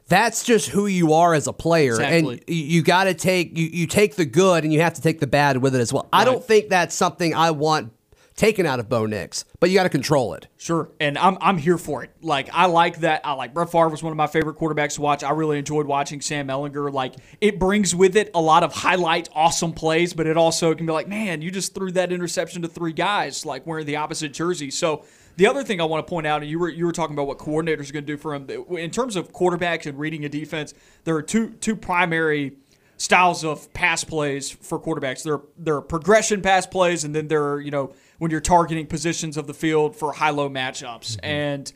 that's 0.08 0.44
just 0.44 0.70
who 0.70 0.88
you 0.88 1.14
are 1.14 1.34
as 1.34 1.48
a 1.48 1.54
player, 1.54 1.92
Exactly. 1.92 2.18
and 2.18 2.44
you, 2.48 2.64
you 2.64 2.82
got 2.82 3.04
to 3.04 3.14
take 3.14 3.58
you, 3.58 3.68
you 3.68 3.88
take 3.88 4.16
the 4.16 4.26
good 4.26 4.64
and 4.64 4.74
you 4.74 4.82
have 4.82 4.96
to 4.96 5.02
take 5.02 5.20
the 5.20 5.28
bad 5.28 5.58
with 5.58 5.76
it 5.76 5.80
as 5.80 5.94
well. 5.94 6.10
I 6.12 6.26
don't 6.26 6.44
think 6.44 6.70
that's 6.70 6.96
something 6.96 7.36
I 7.36 7.52
want 7.52 7.94
taken 8.40 8.66
out 8.66 8.80
of 8.80 8.88
Bo 8.88 9.06
Nix, 9.06 9.44
but 9.60 9.70
you 9.70 9.76
got 9.76 9.84
to 9.84 9.90
control 9.90 10.34
it. 10.34 10.48
Sure, 10.58 10.90
and 11.00 11.18
I'm 11.18 11.38
I'm 11.42 11.58
here 11.58 11.78
for 11.78 12.04
it. 12.04 12.12
Like 12.22 12.50
I 12.54 12.68
like 12.68 13.02
that. 13.02 13.22
I 13.26 13.34
like 13.34 13.54
Brett 13.54 13.70
Favre 13.70 13.90
was 13.90 14.02
one 14.02 14.12
of 14.12 14.18
my 14.18 14.28
favorite 14.28 14.58
quarterbacks 14.58 14.96
to 14.96 15.02
watch. 15.02 15.24
I 15.24 15.32
really 15.32 15.60
enjoyed 15.60 15.86
watching 15.86 16.22
Sam 16.22 16.48
Ehlinger. 16.48 16.92
Like 16.92 17.16
it 17.42 17.60
brings 17.60 17.94
with 17.94 18.16
it 18.16 18.32
a 18.34 18.42
lot 18.42 18.64
of 18.64 18.74
highlight, 18.74 19.28
awesome 19.36 19.74
plays, 19.74 20.14
but 20.14 20.26
it 20.26 20.38
also 20.38 20.74
can 20.74 20.86
be 20.86 20.94
like, 20.94 21.10
man, 21.10 21.42
you 21.42 21.52
just 21.52 21.76
threw 21.76 21.92
that 21.92 22.14
interception 22.14 22.62
to 22.62 22.70
three 22.70 22.94
guys, 22.94 23.46
like 23.46 23.68
wearing 23.68 23.86
the 23.86 23.98
opposite 23.98 24.32
jersey. 24.32 24.72
So 24.72 25.04
the 25.36 25.46
other 25.46 25.64
thing 25.64 25.82
I 25.82 25.84
want 25.84 26.08
to 26.08 26.10
point 26.10 26.26
out, 26.26 26.42
and 26.42 26.50
you 26.50 26.60
were 26.60 26.70
you 26.70 26.86
were 26.86 26.94
talking 26.94 27.16
about 27.16 27.28
what 27.28 27.40
coordinators 27.40 27.90
are 27.90 27.94
going 27.94 28.06
to 28.06 28.14
do 28.14 28.18
for 28.18 28.34
him 28.34 28.50
in 28.78 28.90
terms 28.90 29.18
of 29.18 29.34
quarterbacks 29.34 29.86
and 29.86 30.00
reading 30.00 30.24
a 30.24 30.30
defense. 30.30 30.74
There 31.04 31.16
are 31.18 31.22
two 31.22 31.50
two 31.50 31.76
primary 31.76 32.54
styles 32.96 33.44
of 33.44 33.74
pass 33.74 34.04
plays 34.04 34.50
for 34.50 34.80
quarterbacks. 34.80 35.24
There 35.24 35.42
there 35.58 35.76
are 35.76 35.82
progression 35.82 36.42
pass 36.42 36.66
plays, 36.66 37.04
and 37.04 37.14
then 37.14 37.28
there 37.28 37.44
are 37.52 37.60
you 37.60 37.72
know 37.72 37.94
when 38.20 38.30
you're 38.32 38.40
targeting 38.40 38.86
positions 38.86 39.36
of 39.36 39.48
the 39.48 39.54
field 39.54 39.96
for 39.96 40.14
high 40.14 40.30
low 40.30 40.50
matchups. 40.50 41.18
Mm-hmm. 41.18 41.26
And 41.26 41.74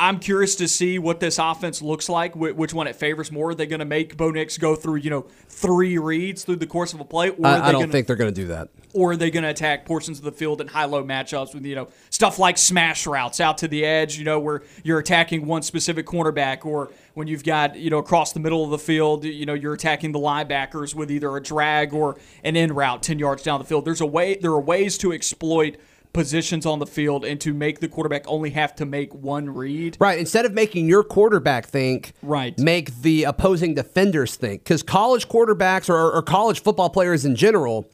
I'm 0.00 0.20
curious 0.20 0.54
to 0.56 0.68
see 0.68 0.98
what 1.00 1.18
this 1.18 1.38
offense 1.38 1.82
looks 1.82 2.08
like, 2.08 2.36
which 2.36 2.72
one 2.72 2.86
it 2.86 2.94
favors 2.94 3.32
more. 3.32 3.50
Are 3.50 3.54
they 3.54 3.66
going 3.66 3.80
to 3.80 3.84
make 3.84 4.16
Bo 4.16 4.30
Nix 4.30 4.56
go 4.56 4.76
through, 4.76 4.96
you 4.96 5.10
know, 5.10 5.22
three 5.48 5.98
reads 5.98 6.44
through 6.44 6.56
the 6.56 6.66
course 6.68 6.92
of 6.92 7.00
a 7.00 7.04
play? 7.04 7.30
Or 7.30 7.34
are 7.44 7.46
I, 7.46 7.58
they 7.58 7.64
I 7.64 7.72
don't 7.72 7.82
gonna, 7.82 7.92
think 7.92 8.06
they're 8.06 8.14
going 8.14 8.32
to 8.32 8.40
do 8.40 8.46
that. 8.46 8.68
or 8.94 9.12
are 9.12 9.16
they 9.16 9.30
going 9.30 9.42
to 9.42 9.48
attack 9.50 9.84
portions 9.86 10.18
of 10.18 10.24
the 10.24 10.30
field 10.30 10.60
in 10.60 10.68
high-low 10.68 11.02
matchups 11.02 11.52
with 11.52 11.64
you 11.66 11.74
know 11.74 11.88
stuff 12.10 12.38
like 12.38 12.58
smash 12.58 13.08
routes 13.08 13.40
out 13.40 13.58
to 13.58 13.66
the 13.68 13.84
edge, 13.84 14.16
you 14.18 14.24
know, 14.24 14.38
where 14.38 14.62
you're 14.84 15.00
attacking 15.00 15.46
one 15.46 15.62
specific 15.62 16.06
cornerback, 16.06 16.64
or 16.64 16.92
when 17.14 17.26
you've 17.26 17.42
got 17.44 17.76
you 17.76 17.90
know 17.90 17.98
across 17.98 18.32
the 18.32 18.40
middle 18.40 18.62
of 18.62 18.70
the 18.70 18.78
field, 18.78 19.24
you 19.24 19.46
know, 19.46 19.54
you're 19.54 19.74
attacking 19.74 20.12
the 20.12 20.20
linebackers 20.20 20.94
with 20.94 21.10
either 21.10 21.36
a 21.36 21.42
drag 21.42 21.92
or 21.92 22.16
an 22.44 22.54
in 22.54 22.72
route 22.72 23.02
ten 23.02 23.18
yards 23.18 23.42
down 23.42 23.58
the 23.58 23.66
field. 23.66 23.84
There's 23.84 24.00
a 24.00 24.06
way. 24.06 24.36
There 24.36 24.52
are 24.52 24.60
ways 24.60 24.96
to 24.98 25.12
exploit 25.12 25.76
positions 26.12 26.66
on 26.66 26.78
the 26.78 26.86
field 26.86 27.24
and 27.24 27.40
to 27.40 27.52
make 27.54 27.80
the 27.80 27.88
quarterback 27.88 28.24
only 28.26 28.50
have 28.50 28.74
to 28.76 28.84
make 28.86 29.14
one 29.14 29.50
read. 29.50 29.96
Right. 30.00 30.18
Instead 30.18 30.44
of 30.44 30.52
making 30.52 30.88
your 30.88 31.04
quarterback 31.04 31.66
think, 31.66 32.12
Right. 32.22 32.58
make 32.58 33.02
the 33.02 33.24
opposing 33.24 33.74
defenders 33.74 34.36
think. 34.36 34.64
Because 34.64 34.82
college 34.82 35.28
quarterbacks 35.28 35.88
or, 35.88 36.12
or 36.12 36.22
college 36.22 36.62
football 36.62 36.90
players 36.90 37.24
in 37.24 37.36
general, 37.36 37.88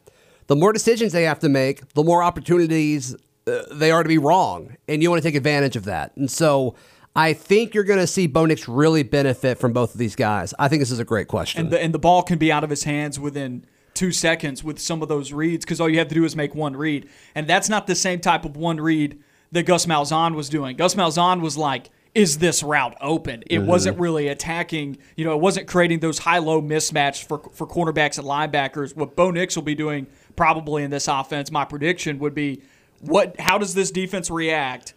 the 0.47 0.57
more 0.57 0.73
decisions 0.73 1.13
they 1.13 1.25
have 1.25 1.39
to 1.41 1.49
make, 1.49 1.93
the 1.95 2.05
more 2.05 2.23
opportunities 2.23 3.15
uh, 3.47 3.63
they 3.73 3.91
are 3.91 4.03
to 4.03 4.09
be 4.09 4.19
wrong. 4.19 4.77
And 4.89 5.03
you 5.03 5.11
want 5.11 5.23
to 5.23 5.29
take 5.29 5.35
advantage 5.37 5.77
of 5.77 5.85
that. 5.85 6.17
And 6.17 6.31
so 6.31 6.75
I 7.17 7.33
think 7.33 7.75
you're 7.75 7.85
going 7.85 8.01
to 8.01 8.07
see 8.07 8.27
Bo 8.27 8.47
Nix 8.47 8.67
really 8.69 9.03
benefit 9.03 9.59
from 9.59 9.73
both 9.73 9.93
of 9.93 9.99
these 9.99 10.17
guys. 10.17 10.55
I 10.59 10.69
think 10.69 10.81
this 10.81 10.91
is 10.91 10.99
a 10.99 11.05
great 11.05 11.29
question. 11.29 11.61
and 11.63 11.71
the, 11.71 11.81
and 11.81 11.93
the 11.95 11.99
ball 11.99 12.23
can 12.23 12.39
be 12.39 12.51
out 12.51 12.65
of 12.65 12.71
his 12.71 12.85
hands 12.85 13.21
within 13.21 13.65
two 13.95 14.13
seconds 14.13 14.63
with 14.63 14.79
some 14.79 15.03
of 15.03 15.09
those 15.09 15.33
reads 15.33 15.65
because 15.65 15.81
all 15.81 15.89
you 15.89 15.99
have 15.99 16.09
to 16.09 16.15
do 16.15 16.25
is 16.25 16.37
make 16.37 16.55
one 16.55 16.77
read. 16.77 17.09
And 17.35 17.47
that's 17.47 17.69
not 17.69 17.87
the 17.87 17.95
same 17.95 18.21
type 18.21 18.45
of 18.45 18.57
one 18.57 18.81
read 18.81 19.19
that 19.53 19.63
Gus 19.65 19.87
Malzahn 19.87 20.35
was 20.35 20.49
doing. 20.49 20.77
Gus 20.77 20.95
Malzahn 20.95 21.41
was 21.41 21.57
like, 21.57 21.91
is 22.15 22.39
this 22.39 22.63
route 22.63 22.97
open? 23.01 23.43
It 23.47 23.59
mm-hmm. 23.59 23.67
wasn't 23.67 23.99
really 23.99 24.29
attacking, 24.29 24.99
you 25.17 25.25
know, 25.25 25.33
it 25.33 25.41
wasn't 25.41 25.67
creating 25.67 26.01
those 26.01 26.19
high 26.19 26.39
low 26.39 26.63
mismatch 26.63 27.27
for, 27.27 27.39
for 27.53 27.67
cornerbacks 27.67 28.19
and 28.19 28.27
linebackers. 28.27 28.97
What 28.97 29.17
Bo 29.17 29.31
Nix 29.31 29.57
will 29.57 29.65
be 29.65 29.75
doing 29.75 30.07
probably 30.37 30.85
in 30.85 30.91
this 30.91 31.09
offense, 31.09 31.51
my 31.51 31.65
prediction 31.65 32.19
would 32.21 32.35
be 32.35 32.63
what 33.01 33.39
how 33.39 33.59
does 33.59 33.75
this 33.75 33.91
defense 33.91 34.31
react 34.31 34.95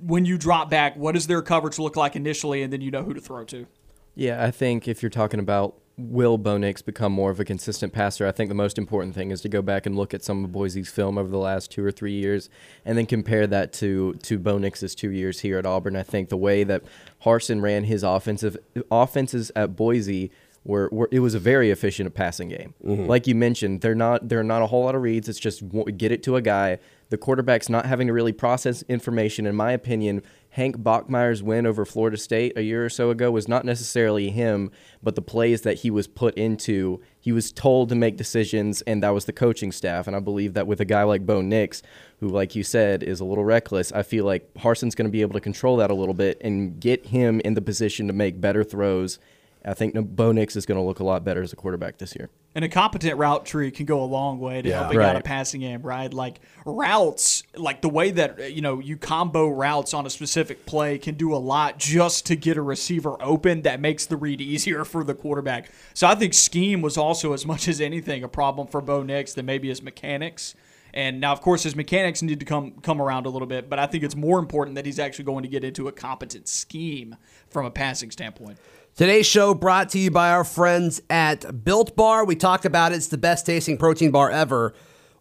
when 0.00 0.24
you 0.24 0.38
drop 0.38 0.70
back? 0.70 0.96
What 0.96 1.12
does 1.12 1.26
their 1.26 1.42
coverage 1.42 1.78
look 1.78 1.96
like 1.96 2.16
initially? 2.16 2.62
And 2.62 2.72
then 2.72 2.80
you 2.80 2.90
know 2.90 3.02
who 3.02 3.14
to 3.14 3.20
throw 3.20 3.44
to. 3.44 3.66
Yeah, 4.14 4.42
I 4.42 4.50
think 4.50 4.88
if 4.88 5.02
you're 5.02 5.10
talking 5.10 5.40
about 5.40 5.76
will 5.96 6.38
Bo 6.38 6.58
Nix 6.58 6.82
become 6.82 7.12
more 7.12 7.30
of 7.30 7.38
a 7.38 7.44
consistent 7.44 7.92
passer, 7.92 8.26
I 8.26 8.32
think 8.32 8.48
the 8.48 8.54
most 8.54 8.78
important 8.78 9.14
thing 9.14 9.30
is 9.30 9.40
to 9.42 9.48
go 9.48 9.62
back 9.62 9.86
and 9.86 9.96
look 9.96 10.12
at 10.12 10.24
some 10.24 10.44
of 10.44 10.52
Boise's 10.52 10.88
film 10.88 11.18
over 11.18 11.28
the 11.28 11.38
last 11.38 11.70
two 11.70 11.84
or 11.84 11.92
three 11.92 12.12
years, 12.12 12.50
and 12.84 12.98
then 12.98 13.06
compare 13.06 13.46
that 13.46 13.72
to 13.74 14.14
to 14.14 14.38
Bo 14.38 14.58
Nix's 14.58 14.94
two 14.94 15.10
years 15.10 15.40
here 15.40 15.58
at 15.58 15.66
Auburn. 15.66 15.96
I 15.96 16.02
think 16.02 16.28
the 16.28 16.36
way 16.36 16.64
that 16.64 16.82
Harsin 17.24 17.62
ran 17.62 17.84
his 17.84 18.02
offensive 18.02 18.56
offenses 18.90 19.52
at 19.54 19.76
Boise. 19.76 20.30
Were, 20.66 20.88
were, 20.90 21.10
it 21.12 21.18
was 21.18 21.34
a 21.34 21.38
very 21.38 21.70
efficient 21.70 22.14
passing 22.14 22.48
game. 22.48 22.72
Mm-hmm. 22.82 23.04
Like 23.04 23.26
you 23.26 23.34
mentioned, 23.34 23.82
they're 23.82 23.94
not 23.94 24.30
there 24.30 24.40
are 24.40 24.44
not 24.44 24.62
a 24.62 24.66
whole 24.66 24.84
lot 24.84 24.94
of 24.94 25.02
reads. 25.02 25.28
It's 25.28 25.38
just 25.38 25.62
get 25.98 26.10
it 26.10 26.22
to 26.22 26.36
a 26.36 26.40
guy. 26.40 26.78
The 27.10 27.18
quarterback's 27.18 27.68
not 27.68 27.84
having 27.84 28.06
to 28.06 28.14
really 28.14 28.32
process 28.32 28.80
information. 28.88 29.44
In 29.44 29.54
my 29.54 29.72
opinion, 29.72 30.22
Hank 30.54 30.76
Bachmeier's 30.78 31.42
win 31.42 31.66
over 31.66 31.84
Florida 31.84 32.16
State 32.16 32.56
a 32.56 32.62
year 32.62 32.84
or 32.84 32.88
so 32.88 33.10
ago 33.10 33.28
was 33.28 33.48
not 33.48 33.64
necessarily 33.64 34.30
him, 34.30 34.70
but 35.02 35.16
the 35.16 35.20
plays 35.20 35.62
that 35.62 35.78
he 35.78 35.90
was 35.90 36.06
put 36.06 36.32
into. 36.34 37.00
He 37.18 37.32
was 37.32 37.50
told 37.50 37.88
to 37.88 37.96
make 37.96 38.16
decisions, 38.16 38.80
and 38.82 39.02
that 39.02 39.10
was 39.10 39.24
the 39.24 39.32
coaching 39.32 39.72
staff. 39.72 40.06
And 40.06 40.14
I 40.14 40.20
believe 40.20 40.54
that 40.54 40.68
with 40.68 40.80
a 40.80 40.84
guy 40.84 41.02
like 41.02 41.26
Bo 41.26 41.40
Nix, 41.40 41.82
who, 42.20 42.28
like 42.28 42.54
you 42.54 42.62
said, 42.62 43.02
is 43.02 43.18
a 43.18 43.24
little 43.24 43.44
reckless, 43.44 43.90
I 43.90 44.04
feel 44.04 44.24
like 44.26 44.48
Harsin's 44.54 44.94
going 44.94 45.08
to 45.08 45.12
be 45.12 45.22
able 45.22 45.32
to 45.32 45.40
control 45.40 45.76
that 45.78 45.90
a 45.90 45.94
little 45.94 46.14
bit 46.14 46.40
and 46.40 46.78
get 46.78 47.06
him 47.06 47.40
in 47.40 47.54
the 47.54 47.60
position 47.60 48.06
to 48.06 48.12
make 48.12 48.40
better 48.40 48.62
throws. 48.62 49.18
I 49.66 49.72
think 49.74 49.94
Bo 49.94 50.30
Nix 50.32 50.56
is 50.56 50.66
going 50.66 50.76
to 50.78 50.84
look 50.84 51.00
a 51.00 51.04
lot 51.04 51.24
better 51.24 51.42
as 51.42 51.52
a 51.52 51.56
quarterback 51.56 51.98
this 51.98 52.14
year. 52.14 52.28
And 52.54 52.64
a 52.64 52.68
competent 52.68 53.16
route 53.18 53.46
tree 53.46 53.70
can 53.70 53.86
go 53.86 54.02
a 54.02 54.04
long 54.04 54.38
way 54.38 54.60
to 54.62 54.68
Yeah. 54.68 54.80
helping 54.80 55.00
out 55.00 55.16
a 55.16 55.20
passing 55.22 55.62
game, 55.62 55.82
right? 55.82 56.12
Like 56.12 56.40
routes, 56.66 57.42
like 57.56 57.80
the 57.80 57.88
way 57.88 58.10
that 58.12 58.52
you 58.52 58.60
know 58.60 58.78
you 58.78 58.96
combo 58.96 59.48
routes 59.48 59.94
on 59.94 60.06
a 60.06 60.10
specific 60.10 60.66
play 60.66 60.98
can 60.98 61.14
do 61.14 61.34
a 61.34 61.38
lot 61.38 61.78
just 61.78 62.26
to 62.26 62.36
get 62.36 62.56
a 62.56 62.62
receiver 62.62 63.16
open. 63.22 63.62
That 63.62 63.80
makes 63.80 64.06
the 64.06 64.16
read 64.16 64.40
easier 64.40 64.84
for 64.84 65.02
the 65.02 65.14
quarterback. 65.14 65.70
So 65.94 66.06
I 66.06 66.14
think 66.14 66.34
scheme 66.34 66.82
was 66.82 66.96
also 66.96 67.32
as 67.32 67.46
much 67.46 67.66
as 67.66 67.80
anything 67.80 68.22
a 68.22 68.28
problem 68.28 68.66
for 68.66 68.80
Bo 68.80 69.02
Nix 69.02 69.34
than 69.34 69.46
maybe 69.46 69.68
his 69.68 69.82
mechanics. 69.82 70.54
And 70.92 71.20
now, 71.20 71.32
of 71.32 71.40
course, 71.40 71.64
his 71.64 71.74
mechanics 71.74 72.22
need 72.22 72.38
to 72.38 72.46
come 72.46 72.72
come 72.82 73.02
around 73.02 73.26
a 73.26 73.28
little 73.30 73.48
bit, 73.48 73.68
but 73.68 73.80
I 73.80 73.86
think 73.86 74.04
it's 74.04 74.14
more 74.14 74.38
important 74.38 74.76
that 74.76 74.86
he's 74.86 75.00
actually 75.00 75.24
going 75.24 75.42
to 75.42 75.48
get 75.48 75.64
into 75.64 75.88
a 75.88 75.92
competent 75.92 76.46
scheme 76.46 77.16
from 77.48 77.66
a 77.66 77.70
passing 77.70 78.12
standpoint. 78.12 78.58
Today's 78.96 79.26
show 79.26 79.54
brought 79.54 79.88
to 79.88 79.98
you 79.98 80.12
by 80.12 80.30
our 80.30 80.44
friends 80.44 81.02
at 81.10 81.64
Built 81.64 81.96
Bar. 81.96 82.24
We 82.24 82.36
talk 82.36 82.64
about 82.64 82.92
it's 82.92 83.08
the 83.08 83.18
best 83.18 83.44
tasting 83.44 83.76
protein 83.76 84.12
bar 84.12 84.30
ever. 84.30 84.72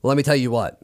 Well, 0.03 0.09
let 0.09 0.17
me 0.17 0.21
tell 0.21 0.35
you 0.35 0.51
what. 0.51 0.79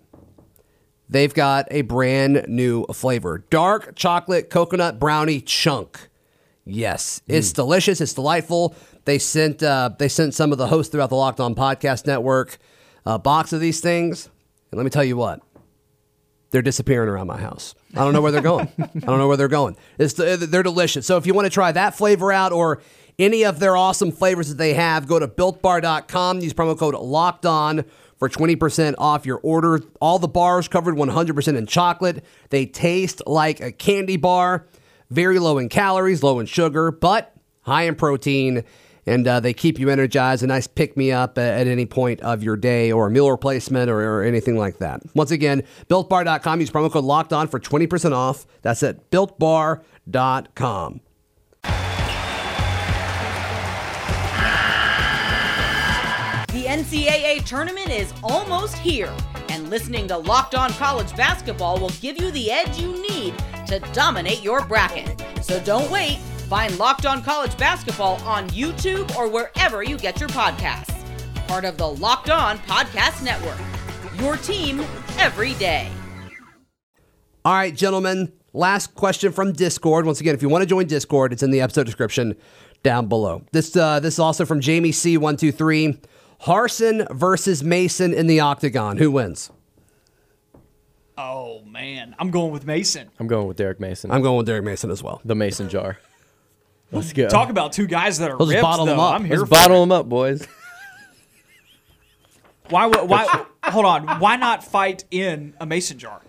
They've 1.07 1.31
got 1.31 1.67
a 1.69 1.83
brand 1.83 2.45
new 2.47 2.85
flavor 2.85 3.45
dark 3.51 3.95
chocolate 3.95 4.49
coconut 4.49 4.97
brownie 4.97 5.39
chunk. 5.39 6.09
Yes, 6.65 7.21
it's 7.27 7.53
delicious. 7.53 8.01
It's 8.01 8.15
delightful. 8.15 8.75
They 9.05 9.19
sent 9.19 9.61
uh, 9.61 9.91
they 9.99 10.07
sent 10.07 10.33
some 10.33 10.51
of 10.51 10.57
the 10.57 10.65
hosts 10.65 10.91
throughout 10.91 11.11
the 11.11 11.15
Locked 11.15 11.39
On 11.39 11.53
Podcast 11.53 12.07
Network 12.07 12.57
a 13.05 13.19
box 13.19 13.53
of 13.53 13.59
these 13.59 13.81
things, 13.81 14.29
and 14.71 14.79
let 14.79 14.83
me 14.83 14.89
tell 14.89 15.03
you 15.03 15.15
what 15.15 15.43
they're 16.51 16.61
disappearing 16.61 17.09
around 17.09 17.27
my 17.27 17.39
house. 17.39 17.75
I 17.95 18.03
don't 18.03 18.13
know 18.13 18.21
where 18.21 18.31
they're 18.31 18.41
going. 18.41 18.71
I 18.79 18.85
don't 18.99 19.19
know 19.19 19.27
where 19.27 19.37
they're 19.37 19.47
going. 19.47 19.75
It's 19.97 20.13
they're 20.13 20.63
delicious. 20.63 21.05
So 21.05 21.17
if 21.17 21.25
you 21.25 21.33
want 21.33 21.45
to 21.45 21.51
try 21.51 21.71
that 21.71 21.95
flavor 21.95 22.31
out 22.31 22.51
or 22.51 22.81
any 23.17 23.43
of 23.43 23.59
their 23.59 23.75
awesome 23.75 24.11
flavors 24.11 24.49
that 24.49 24.57
they 24.57 24.73
have, 24.73 25.07
go 25.07 25.19
to 25.19 25.27
builtbar.com. 25.27 26.39
Use 26.39 26.53
promo 26.53 26.77
code 26.77 26.95
locked 26.95 27.45
on 27.45 27.85
for 28.17 28.29
20% 28.29 28.95
off 28.97 29.25
your 29.25 29.39
order. 29.43 29.81
All 30.01 30.19
the 30.19 30.27
bars 30.27 30.67
covered 30.67 30.95
100% 30.95 31.57
in 31.57 31.65
chocolate. 31.65 32.23
They 32.49 32.65
taste 32.65 33.21
like 33.27 33.61
a 33.61 33.71
candy 33.71 34.17
bar, 34.17 34.67
very 35.09 35.39
low 35.39 35.57
in 35.57 35.69
calories, 35.69 36.23
low 36.23 36.39
in 36.39 36.45
sugar, 36.45 36.91
but 36.91 37.33
high 37.61 37.83
in 37.83 37.95
protein 37.95 38.63
and 39.09 39.27
uh, 39.27 39.39
they 39.39 39.53
keep 39.53 39.79
you 39.79 39.89
energized. 39.89 40.43
A 40.43 40.47
nice 40.47 40.67
pick 40.67 40.95
me 40.95 41.11
up 41.11 41.37
at, 41.37 41.61
at 41.61 41.67
any 41.67 41.85
point 41.85 42.21
of 42.21 42.43
your 42.43 42.55
day 42.55 42.91
or 42.91 43.07
a 43.07 43.11
meal 43.11 43.29
replacement 43.29 43.89
or, 43.89 44.01
or 44.01 44.23
anything 44.23 44.57
like 44.57 44.77
that. 44.77 45.01
Once 45.15 45.31
again, 45.31 45.63
builtbar.com. 45.89 46.59
Use 46.61 46.69
promo 46.69 46.91
code 46.91 47.03
locked 47.03 47.33
on 47.33 47.47
for 47.47 47.59
20% 47.59 48.13
off. 48.13 48.45
That's 48.61 48.83
at 48.83 49.09
builtbar.com. 49.11 51.01
The 56.51 56.65
NCAA 56.65 57.45
tournament 57.45 57.89
is 57.89 58.11
almost 58.23 58.75
here, 58.75 59.15
and 59.49 59.69
listening 59.69 60.07
to 60.07 60.17
Locked 60.17 60.55
On 60.55 60.71
College 60.71 61.15
Basketball 61.15 61.79
will 61.79 61.91
give 62.01 62.19
you 62.19 62.31
the 62.31 62.51
edge 62.51 62.79
you 62.79 63.01
need 63.09 63.35
to 63.67 63.79
dominate 63.93 64.43
your 64.43 64.65
bracket. 64.65 65.23
So 65.41 65.59
don't 65.61 65.89
wait. 65.91 66.19
Find 66.49 66.75
Locked 66.79 67.05
On 67.05 67.21
College 67.21 67.55
Basketball 67.59 68.15
on 68.23 68.49
YouTube 68.49 69.15
or 69.15 69.27
wherever 69.27 69.83
you 69.83 69.99
get 69.99 70.19
your 70.19 70.29
podcasts. 70.29 70.95
Part 71.47 71.63
of 71.63 71.77
the 71.77 71.87
Locked 71.87 72.31
On 72.31 72.57
Podcast 72.57 73.23
Network. 73.23 73.59
Your 74.19 74.35
team 74.35 74.79
every 75.19 75.53
day. 75.53 75.91
All 77.45 77.53
right, 77.53 77.75
gentlemen. 77.75 78.33
Last 78.51 78.95
question 78.95 79.31
from 79.31 79.53
Discord. 79.53 80.07
Once 80.07 80.21
again, 80.21 80.33
if 80.33 80.41
you 80.41 80.49
want 80.49 80.63
to 80.63 80.65
join 80.65 80.87
Discord, 80.87 81.33
it's 81.33 81.43
in 81.43 81.51
the 81.51 81.61
episode 81.61 81.85
description 81.85 82.35
down 82.81 83.05
below. 83.07 83.43
This 83.51 83.75
uh, 83.77 83.99
this 83.99 84.15
is 84.15 84.19
also 84.19 84.43
from 84.43 84.59
Jamie 84.59 84.91
C 84.91 85.17
one 85.17 85.37
two 85.37 85.51
three. 85.51 85.99
Harsin 86.41 87.07
versus 87.15 87.63
Mason 87.63 88.11
in 88.11 88.25
the 88.25 88.39
octagon. 88.39 88.97
Who 88.97 89.11
wins? 89.11 89.51
Oh 91.15 91.61
man, 91.63 92.15
I'm 92.17 92.31
going 92.31 92.51
with 92.51 92.65
Mason. 92.65 93.11
I'm 93.19 93.27
going 93.27 93.47
with 93.47 93.57
Derek 93.57 93.79
Mason. 93.79 94.09
I'm 94.09 94.23
going 94.23 94.37
with 94.37 94.47
Derek 94.47 94.63
Mason 94.63 94.89
as 94.89 95.03
well. 95.03 95.21
the 95.23 95.35
Mason 95.35 95.69
jar. 95.69 95.99
Let's 96.91 97.13
go. 97.13 97.29
Talk 97.29 97.49
about 97.49 97.71
two 97.73 97.85
guys 97.87 98.17
that 98.19 98.29
are 98.31 98.37
Let's 98.37 98.51
ripped, 98.51 98.61
bottle 98.63 98.85
them 98.85 98.99
up. 98.99 99.15
I'm 99.15 99.25
here 99.25 99.37
Let's 99.37 99.49
for 99.49 99.55
bottle 99.55 99.79
them 99.81 99.91
up, 99.91 100.07
boys. 100.09 100.45
Why? 102.69 102.85
Why? 102.87 103.45
hold 103.63 103.85
on. 103.85 104.19
Why 104.19 104.35
not 104.35 104.63
fight 104.63 105.03
in 105.11 105.53
a 105.59 105.65
mason 105.65 105.97
jar? 105.99 106.21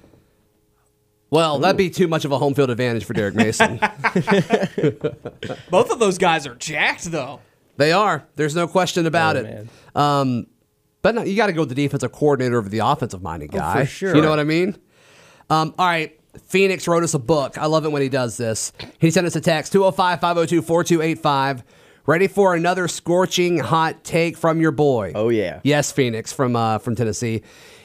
Well, 1.31 1.59
that'd 1.61 1.77
be 1.77 1.91
too 1.91 2.09
much 2.09 2.25
of 2.25 2.33
a 2.33 2.39
home 2.39 2.55
field 2.55 2.71
advantage 2.71 3.05
for 3.05 3.13
Derek 3.13 3.35
Mason. 3.37 3.79
Both 5.71 5.91
of 5.93 5.99
those 6.01 6.19
guys 6.19 6.45
are 6.47 6.55
jacked, 6.57 7.05
though. 7.05 7.41
they 7.77 7.93
are. 7.93 8.27
There's 8.37 8.57
no 8.57 8.67
question 8.67 9.07
about 9.07 9.37
Oh, 9.37 9.41
it. 9.41 9.43
man. 9.45 9.69
Um, 9.95 10.47
but 11.03 11.15
no, 11.15 11.23
you 11.23 11.37
got 11.37 11.47
to 11.47 11.53
go 11.53 11.61
with 11.63 11.69
the 11.69 11.75
defensive 11.77 12.11
coordinator 12.13 12.59
over 12.59 12.69
the 12.69 12.81
offensive 12.81 13.23
minded 13.23 13.53
guy. 13.53 13.83
Oh, 13.83 13.85
sure. 13.85 14.15
You 14.17 14.23
know 14.23 14.31
what 14.31 14.41
I 14.41 14.45
mean? 14.45 14.77
Um, 15.49 15.73
all 15.79 15.87
right. 15.87 16.19
Phoenix 16.45 16.87
wrote 16.87 17.03
us 17.03 17.15
a 17.15 17.19
book. 17.19 17.59
I 17.59 17.67
love 17.67 17.85
it 17.85 17.93
when 17.93 18.03
he 18.03 18.09
does 18.09 18.37
this. 18.37 18.73
He 18.99 19.11
sent 19.11 19.27
us 19.27 19.37
a 19.37 19.41
text 19.41 19.73
205 19.73 20.21
502 20.21 20.63
4285. 20.63 21.65
Ready 22.07 22.29
for 22.29 22.55
another 22.55 22.89
scorching 22.89 23.59
hot 23.59 24.03
take 24.05 24.37
from 24.37 24.61
your 24.61 24.73
boy? 24.73 25.13
Oh, 25.15 25.29
yeah. 25.29 25.61
Yes, 25.63 25.93
Phoenix 25.93 26.33
from 26.33 26.57
uh, 26.57 26.79
from 26.79 26.97
Tennessee. 26.97 27.43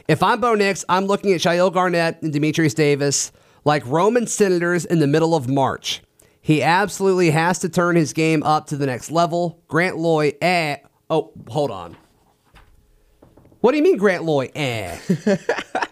If 0.08 0.24
I'm 0.24 0.40
Bo 0.40 0.56
Nix, 0.56 0.86
I'm 0.88 1.06
looking 1.06 1.34
at 1.34 1.42
Chayil 1.42 1.74
Garnett 1.74 2.22
and 2.22 2.32
Demetrius 2.32 2.74
Davis 2.74 3.32
like 3.66 3.86
Roman 3.86 4.28
senators 4.28 4.86
in 4.86 5.00
the 5.00 5.08
middle 5.08 5.36
of 5.36 5.50
March. 5.50 6.02
He 6.42 6.62
absolutely 6.62 7.32
has 7.32 7.58
to 7.60 7.70
turn 7.70 7.96
his 7.96 8.14
game 8.14 8.44
up 8.44 8.68
to 8.68 8.78
the 8.78 8.86
next 8.86 9.10
level. 9.10 9.64
Grant 9.68 9.98
Loy, 9.98 10.34
eh. 10.42 10.78
Oh, 11.10 11.32
hold 11.50 11.72
on. 11.72 11.98
What 13.62 13.72
do 13.72 13.78
you 13.78 13.84
mean, 13.84 13.98
Grant 13.98 14.24
Loy, 14.24 14.52
eh? 14.54 14.98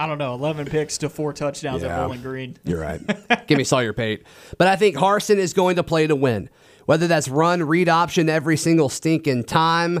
I 0.00 0.06
don't 0.06 0.16
know. 0.16 0.32
11 0.32 0.64
picks 0.64 0.96
to 0.98 1.10
four 1.10 1.34
touchdowns 1.34 1.82
Yeah. 1.82 1.94
at 2.00 2.02
Bowling 2.06 2.22
Green. 2.22 2.56
You're 2.64 2.80
right. 2.80 3.00
Give 3.46 3.58
me 3.58 3.64
Sawyer 3.64 3.92
Pate. 3.92 4.22
But 4.56 4.66
I 4.66 4.76
think 4.76 4.96
Harsin 4.96 5.36
is 5.36 5.52
going 5.52 5.76
to 5.76 5.82
play 5.82 6.06
to 6.06 6.16
win. 6.16 6.48
Whether 6.86 7.06
that's 7.06 7.28
run, 7.28 7.62
read 7.64 7.90
option 7.90 8.30
every 8.30 8.56
single 8.56 8.88
stinking 8.88 9.44
time, 9.44 10.00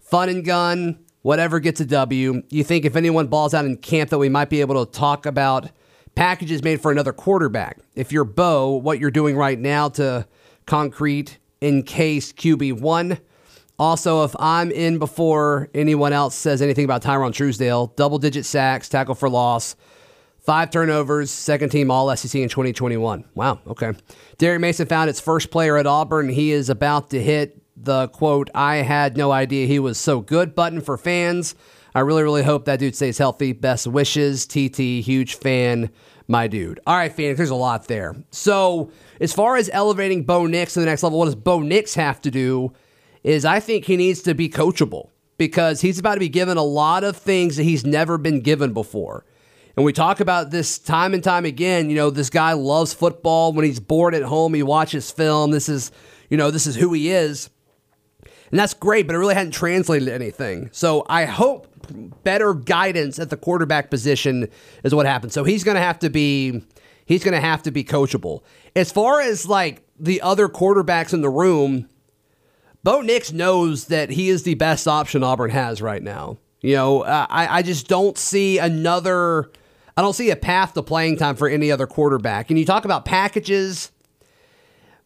fun 0.00 0.30
and 0.30 0.42
gun, 0.46 0.98
whatever 1.20 1.60
gets 1.60 1.78
a 1.82 1.84
W. 1.84 2.42
You 2.48 2.64
think 2.64 2.86
if 2.86 2.96
anyone 2.96 3.26
balls 3.26 3.52
out 3.52 3.66
in 3.66 3.76
camp 3.76 4.08
that 4.10 4.18
we 4.18 4.30
might 4.30 4.48
be 4.48 4.62
able 4.62 4.84
to 4.84 4.90
talk 4.90 5.26
about 5.26 5.70
packages 6.14 6.62
made 6.62 6.80
for 6.80 6.90
another 6.90 7.12
quarterback. 7.12 7.80
If 7.94 8.12
you're 8.12 8.24
Bo, 8.24 8.70
what 8.70 8.98
you're 8.98 9.10
doing 9.10 9.36
right 9.36 9.58
now 9.58 9.90
to 9.90 10.26
concrete 10.64 11.36
in 11.60 11.82
case 11.82 12.32
QB1. 12.32 13.20
Also, 13.78 14.24
if 14.24 14.34
I'm 14.38 14.70
in 14.70 14.98
before 14.98 15.68
anyone 15.74 16.12
else 16.12 16.34
says 16.34 16.62
anything 16.62 16.84
about 16.84 17.02
Tyrone 17.02 17.32
Truesdale, 17.32 17.88
double 17.96 18.18
digit 18.18 18.44
sacks, 18.44 18.88
tackle 18.88 19.14
for 19.14 19.28
loss, 19.28 19.74
Five 20.44 20.70
turnovers, 20.70 21.30
second 21.30 21.70
team 21.70 21.90
All 21.90 22.14
SEC 22.14 22.38
in 22.38 22.50
2021. 22.50 23.24
Wow, 23.34 23.60
okay. 23.66 23.92
Derek 24.36 24.60
Mason 24.60 24.86
found 24.86 25.08
its 25.08 25.18
first 25.18 25.50
player 25.50 25.78
at 25.78 25.86
Auburn. 25.86 26.28
He 26.28 26.52
is 26.52 26.68
about 26.68 27.08
to 27.10 27.22
hit 27.22 27.62
the 27.78 28.08
quote, 28.08 28.50
I 28.54 28.76
had 28.76 29.16
no 29.16 29.32
idea 29.32 29.66
he 29.66 29.78
was 29.78 29.96
so 29.96 30.20
good 30.20 30.54
button 30.54 30.82
for 30.82 30.98
fans. 30.98 31.54
I 31.94 32.00
really, 32.00 32.22
really 32.22 32.42
hope 32.42 32.66
that 32.66 32.78
dude 32.78 32.94
stays 32.94 33.16
healthy. 33.16 33.52
Best 33.52 33.86
wishes, 33.86 34.46
TT, 34.46 35.02
huge 35.02 35.36
fan, 35.36 35.88
my 36.28 36.46
dude. 36.46 36.78
All 36.86 36.94
right, 36.94 37.10
Phoenix, 37.10 37.38
there's 37.38 37.48
a 37.48 37.54
lot 37.54 37.88
there. 37.88 38.14
So, 38.30 38.90
as 39.20 39.32
far 39.32 39.56
as 39.56 39.70
elevating 39.72 40.24
Bo 40.24 40.46
Nix 40.46 40.74
to 40.74 40.80
the 40.80 40.86
next 40.86 41.02
level, 41.02 41.18
what 41.18 41.24
does 41.24 41.36
Bo 41.36 41.60
Nix 41.60 41.94
have 41.94 42.20
to 42.20 42.30
do? 42.30 42.70
Is 43.24 43.44
I 43.44 43.58
think 43.58 43.86
he 43.86 43.96
needs 43.96 44.22
to 44.22 44.34
be 44.34 44.48
coachable 44.48 45.08
because 45.38 45.80
he's 45.80 45.98
about 45.98 46.14
to 46.14 46.20
be 46.20 46.28
given 46.28 46.56
a 46.56 46.62
lot 46.62 47.02
of 47.02 47.16
things 47.16 47.56
that 47.56 47.64
he's 47.64 47.84
never 47.84 48.18
been 48.18 48.40
given 48.40 48.72
before. 48.72 49.24
And 49.76 49.84
we 49.84 49.92
talk 49.92 50.20
about 50.20 50.50
this 50.50 50.78
time 50.78 51.14
and 51.14 51.24
time 51.24 51.44
again. 51.44 51.90
You 51.90 51.96
know, 51.96 52.10
this 52.10 52.30
guy 52.30 52.52
loves 52.52 52.94
football. 52.94 53.52
When 53.52 53.64
he's 53.64 53.80
bored 53.80 54.14
at 54.14 54.22
home, 54.22 54.54
he 54.54 54.62
watches 54.62 55.10
film. 55.10 55.50
This 55.50 55.68
is, 55.68 55.90
you 56.30 56.36
know, 56.36 56.50
this 56.50 56.66
is 56.66 56.76
who 56.76 56.92
he 56.92 57.10
is. 57.10 57.50
And 58.50 58.60
that's 58.60 58.74
great, 58.74 59.06
but 59.06 59.16
it 59.16 59.18
really 59.18 59.34
hadn't 59.34 59.52
translated 59.52 60.06
to 60.06 60.14
anything. 60.14 60.68
So 60.70 61.04
I 61.08 61.24
hope 61.24 61.66
better 62.22 62.54
guidance 62.54 63.18
at 63.18 63.30
the 63.30 63.36
quarterback 63.36 63.90
position 63.90 64.48
is 64.84 64.94
what 64.94 65.06
happens. 65.06 65.32
So 65.32 65.42
he's 65.42 65.64
going 65.64 65.74
to 65.74 65.80
have 65.80 65.98
to 66.00 66.10
be 66.10 66.62
he's 67.06 67.24
going 67.24 67.34
to 67.34 67.40
have 67.40 67.62
to 67.64 67.70
be 67.70 67.82
coachable. 67.84 68.42
As 68.76 68.92
far 68.92 69.20
as 69.20 69.46
like 69.46 69.82
the 69.98 70.20
other 70.20 70.48
quarterbacks 70.48 71.12
in 71.12 71.20
the 71.20 71.30
room, 71.30 71.88
Bo 72.84 73.00
Nix 73.00 73.32
knows 73.32 73.86
that 73.86 74.10
he 74.10 74.28
is 74.28 74.42
the 74.42 74.54
best 74.54 74.86
option 74.86 75.24
Auburn 75.24 75.50
has 75.50 75.80
right 75.80 76.02
now. 76.02 76.36
You 76.60 76.74
know, 76.74 77.02
I, 77.02 77.58
I 77.58 77.62
just 77.62 77.88
don't 77.88 78.16
see 78.16 78.58
another, 78.58 79.50
I 79.96 80.02
don't 80.02 80.12
see 80.12 80.30
a 80.30 80.36
path 80.36 80.74
to 80.74 80.82
playing 80.82 81.16
time 81.16 81.36
for 81.36 81.48
any 81.48 81.72
other 81.72 81.86
quarterback. 81.86 82.50
And 82.50 82.58
you 82.58 82.66
talk 82.66 82.84
about 82.84 83.06
packages, 83.06 83.90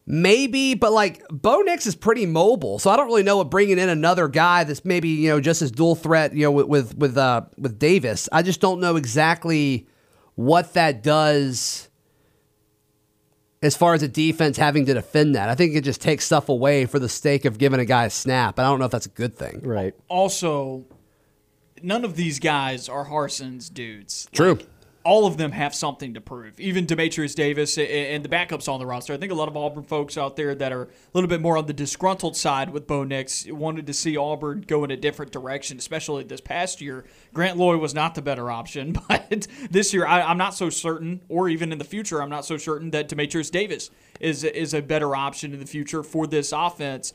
maybe, 0.05 0.73
but 0.73 0.91
like 0.91 1.25
Bo 1.29 1.59
Nix 1.59 1.87
is 1.87 1.95
pretty 1.95 2.25
mobile. 2.25 2.79
So 2.79 2.89
I 2.89 2.97
don't 2.97 3.07
really 3.07 3.23
know 3.23 3.37
what 3.37 3.49
bringing 3.49 3.79
in 3.79 3.89
another 3.89 4.27
guy 4.27 4.65
that's 4.65 4.83
maybe, 4.83 5.09
you 5.09 5.29
know, 5.29 5.39
just 5.39 5.61
as 5.61 5.71
dual 5.71 5.95
threat, 5.95 6.33
you 6.33 6.43
know, 6.43 6.51
with, 6.51 6.67
with, 6.67 6.97
with, 6.97 7.17
uh, 7.17 7.41
with 7.57 7.79
Davis. 7.79 8.27
I 8.31 8.41
just 8.41 8.59
don't 8.59 8.81
know 8.81 8.97
exactly 8.97 9.87
what 10.35 10.73
that 10.73 11.03
does 11.03 11.88
as 13.61 13.75
far 13.75 13.93
as 13.93 14.01
a 14.03 14.07
defense 14.07 14.57
having 14.57 14.85
to 14.85 14.93
defend 14.93 15.35
that. 15.35 15.49
I 15.49 15.55
think 15.55 15.75
it 15.75 15.83
just 15.83 16.01
takes 16.01 16.25
stuff 16.25 16.49
away 16.49 16.85
for 16.85 16.99
the 16.99 17.09
sake 17.09 17.45
of 17.45 17.57
giving 17.57 17.79
a 17.79 17.85
guy 17.85 18.05
a 18.05 18.09
snap. 18.09 18.57
And 18.57 18.65
I 18.65 18.69
don't 18.69 18.79
know 18.79 18.85
if 18.85 18.91
that's 18.91 19.05
a 19.05 19.09
good 19.09 19.35
thing. 19.35 19.61
Right. 19.63 19.93
Also, 20.07 20.85
none 21.81 22.05
of 22.05 22.15
these 22.15 22.39
guys 22.39 22.87
are 22.87 23.05
Harsin's 23.05 23.69
dudes. 23.69 24.29
True. 24.31 24.53
Like, 24.55 24.67
all 25.09 25.25
of 25.25 25.37
them 25.37 25.53
have 25.53 25.73
something 25.73 26.13
to 26.13 26.21
prove. 26.21 26.59
Even 26.59 26.85
Demetrius 26.85 27.33
Davis 27.33 27.79
and 27.79 28.23
the 28.23 28.29
backups 28.29 28.71
on 28.71 28.79
the 28.79 28.85
roster. 28.85 29.11
I 29.11 29.17
think 29.17 29.31
a 29.31 29.35
lot 29.35 29.47
of 29.47 29.57
Auburn 29.57 29.83
folks 29.83 30.19
out 30.19 30.35
there 30.35 30.53
that 30.53 30.71
are 30.71 30.83
a 30.83 30.87
little 31.15 31.27
bit 31.27 31.41
more 31.41 31.57
on 31.57 31.65
the 31.65 31.73
disgruntled 31.73 32.37
side 32.37 32.69
with 32.69 32.85
Bo 32.85 33.03
Nix 33.03 33.47
wanted 33.47 33.87
to 33.87 33.93
see 33.93 34.15
Auburn 34.15 34.63
go 34.67 34.83
in 34.83 34.91
a 34.91 34.95
different 34.95 35.31
direction, 35.31 35.79
especially 35.79 36.25
this 36.25 36.41
past 36.41 36.79
year. 36.79 37.05
Grant 37.33 37.57
Loy 37.57 37.77
was 37.77 37.95
not 37.95 38.13
the 38.13 38.21
better 38.21 38.51
option, 38.51 38.95
but 39.09 39.47
this 39.71 39.95
year 39.95 40.05
I, 40.05 40.21
I'm 40.21 40.37
not 40.37 40.53
so 40.53 40.69
certain, 40.69 41.21
or 41.27 41.49
even 41.49 41.71
in 41.71 41.79
the 41.79 41.85
future, 41.85 42.21
I'm 42.21 42.29
not 42.29 42.45
so 42.45 42.57
certain 42.57 42.91
that 42.91 43.07
Demetrius 43.07 43.49
Davis 43.49 43.89
is 44.19 44.43
is 44.43 44.75
a 44.75 44.81
better 44.83 45.15
option 45.15 45.53
in 45.53 45.59
the 45.59 45.65
future 45.65 46.03
for 46.03 46.27
this 46.27 46.51
offense. 46.51 47.13